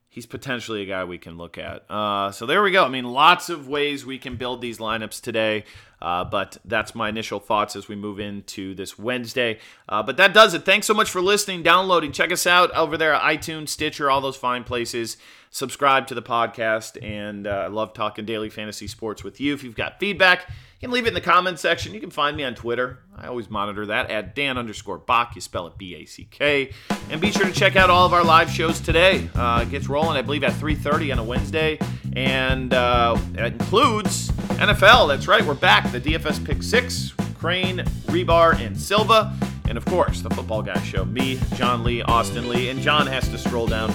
he's 0.08 0.26
potentially 0.26 0.82
a 0.82 0.86
guy 0.86 1.04
we 1.04 1.18
can 1.18 1.36
look 1.36 1.58
at. 1.58 1.90
Uh, 1.90 2.30
so 2.30 2.46
there 2.46 2.62
we 2.62 2.70
go. 2.70 2.84
I 2.84 2.88
mean, 2.88 3.04
lots 3.04 3.48
of 3.48 3.66
ways 3.66 4.06
we 4.06 4.18
can 4.18 4.36
build 4.36 4.60
these 4.60 4.78
lineups 4.78 5.20
today. 5.20 5.64
Uh, 6.04 6.22
but 6.22 6.58
that's 6.66 6.94
my 6.94 7.08
initial 7.08 7.40
thoughts 7.40 7.74
as 7.74 7.88
we 7.88 7.96
move 7.96 8.20
into 8.20 8.74
this 8.74 8.98
Wednesday. 8.98 9.58
Uh, 9.88 10.02
but 10.02 10.18
that 10.18 10.34
does 10.34 10.52
it. 10.52 10.62
Thanks 10.66 10.86
so 10.86 10.92
much 10.92 11.10
for 11.10 11.22
listening, 11.22 11.62
downloading. 11.62 12.12
Check 12.12 12.30
us 12.30 12.46
out 12.46 12.70
over 12.72 12.98
there 12.98 13.14
at 13.14 13.22
iTunes, 13.22 13.70
Stitcher, 13.70 14.10
all 14.10 14.20
those 14.20 14.36
fine 14.36 14.64
places. 14.64 15.16
Subscribe 15.48 16.06
to 16.08 16.14
the 16.14 16.20
podcast. 16.20 17.02
And 17.02 17.46
uh, 17.46 17.50
I 17.50 17.66
love 17.68 17.94
talking 17.94 18.26
daily 18.26 18.50
fantasy 18.50 18.86
sports 18.86 19.24
with 19.24 19.40
you. 19.40 19.54
If 19.54 19.64
you've 19.64 19.76
got 19.76 19.98
feedback, 19.98 20.46
you 20.50 20.88
can 20.88 20.90
leave 20.90 21.06
it 21.06 21.08
in 21.08 21.14
the 21.14 21.22
comments 21.22 21.62
section. 21.62 21.94
You 21.94 22.00
can 22.00 22.10
find 22.10 22.36
me 22.36 22.44
on 22.44 22.54
Twitter. 22.54 22.98
I 23.16 23.28
always 23.28 23.48
monitor 23.48 23.86
that 23.86 24.10
at 24.10 24.34
Dan 24.34 24.58
underscore 24.58 24.98
Back. 24.98 25.34
You 25.34 25.40
spell 25.40 25.66
it 25.68 25.78
B 25.78 25.94
A 25.94 26.04
C 26.04 26.28
K. 26.30 26.72
And 27.08 27.18
be 27.18 27.30
sure 27.30 27.46
to 27.46 27.52
check 27.52 27.76
out 27.76 27.88
all 27.88 28.04
of 28.04 28.12
our 28.12 28.24
live 28.24 28.50
shows 28.50 28.78
today. 28.78 29.30
Uh, 29.34 29.60
it 29.62 29.70
gets 29.70 29.88
rolling, 29.88 30.18
I 30.18 30.22
believe, 30.22 30.44
at 30.44 30.52
3:30 30.52 31.12
on 31.12 31.18
a 31.20 31.24
Wednesday, 31.24 31.78
and 32.14 32.74
uh, 32.74 33.16
it 33.34 33.54
includes 33.54 34.30
NFL. 34.54 35.08
That's 35.08 35.28
right, 35.28 35.44
we're 35.44 35.54
back. 35.54 35.90
The 35.90 36.00
DFS 36.00 36.44
Pick 36.44 36.62
Six 36.62 37.12
Crane, 37.38 37.78
Rebar, 38.06 38.58
and 38.58 38.74
Silva. 38.74 39.36
And 39.68 39.76
of 39.76 39.84
course, 39.84 40.22
the 40.22 40.30
Football 40.30 40.62
Guy 40.62 40.80
Show. 40.82 41.04
Me, 41.04 41.38
John 41.56 41.84
Lee, 41.84 42.02
Austin 42.02 42.48
Lee, 42.48 42.70
and 42.70 42.80
John 42.80 43.06
has 43.06 43.28
to 43.28 43.38
stroll 43.38 43.66
down 43.66 43.92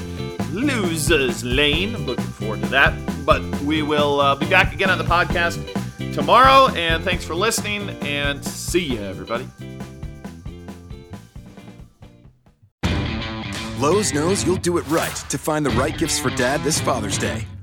Losers 0.51 1.43
Lane. 1.43 1.95
I'm 1.95 2.05
looking 2.05 2.25
forward 2.25 2.61
to 2.61 2.67
that. 2.67 2.93
But 3.25 3.41
we 3.61 3.81
will 3.81 4.19
uh, 4.19 4.35
be 4.35 4.47
back 4.49 4.73
again 4.73 4.89
on 4.89 4.97
the 4.97 5.03
podcast 5.03 5.59
tomorrow. 6.13 6.73
And 6.75 7.03
thanks 7.03 7.23
for 7.23 7.35
listening, 7.35 7.89
and 8.01 8.43
see 8.43 8.83
you, 8.83 9.01
everybody. 9.01 9.47
Lowe's 13.79 14.13
knows 14.13 14.45
you'll 14.45 14.57
do 14.57 14.77
it 14.77 14.87
right 14.89 15.15
to 15.29 15.37
find 15.37 15.65
the 15.65 15.69
right 15.71 15.97
gifts 15.97 16.19
for 16.19 16.29
dad 16.31 16.61
this 16.63 16.81
Father's 16.81 17.17
Day. 17.17 17.47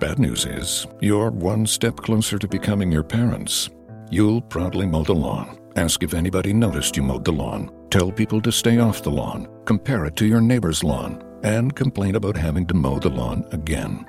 Bad 0.00 0.20
news 0.20 0.46
is, 0.46 0.86
you're 1.00 1.30
one 1.30 1.66
step 1.66 1.96
closer 1.96 2.38
to 2.38 2.46
becoming 2.46 2.92
your 2.92 3.02
parents. 3.02 3.68
You'll 4.10 4.40
proudly 4.40 4.86
mow 4.86 5.02
the 5.02 5.12
lawn. 5.12 5.58
Ask 5.74 6.04
if 6.04 6.14
anybody 6.14 6.52
noticed 6.52 6.96
you 6.96 7.02
mowed 7.02 7.24
the 7.24 7.32
lawn. 7.32 7.72
Tell 7.90 8.12
people 8.12 8.40
to 8.42 8.52
stay 8.52 8.78
off 8.78 9.02
the 9.02 9.10
lawn. 9.10 9.48
Compare 9.64 10.06
it 10.06 10.14
to 10.16 10.26
your 10.26 10.40
neighbor's 10.40 10.84
lawn. 10.84 11.24
And 11.42 11.74
complain 11.74 12.14
about 12.14 12.36
having 12.36 12.64
to 12.68 12.74
mow 12.74 13.00
the 13.00 13.08
lawn 13.08 13.44
again. 13.50 14.06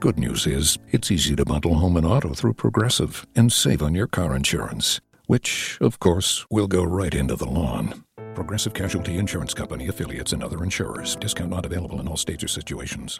Good 0.00 0.18
news 0.18 0.44
is, 0.44 0.76
it's 0.90 1.12
easy 1.12 1.36
to 1.36 1.44
bundle 1.44 1.74
home 1.74 1.96
and 1.96 2.06
auto 2.06 2.34
through 2.34 2.54
Progressive 2.54 3.24
and 3.36 3.52
save 3.52 3.80
on 3.80 3.94
your 3.94 4.08
car 4.08 4.34
insurance, 4.34 5.00
which, 5.26 5.78
of 5.80 6.00
course, 6.00 6.46
will 6.50 6.66
go 6.66 6.82
right 6.82 7.14
into 7.14 7.36
the 7.36 7.48
lawn. 7.48 8.04
Progressive 8.34 8.74
Casualty 8.74 9.18
Insurance 9.18 9.54
Company 9.54 9.86
affiliates 9.86 10.32
and 10.32 10.42
other 10.42 10.64
insurers. 10.64 11.14
Discount 11.14 11.50
not 11.50 11.66
available 11.66 12.00
in 12.00 12.08
all 12.08 12.16
states 12.16 12.42
or 12.42 12.48
situations. 12.48 13.16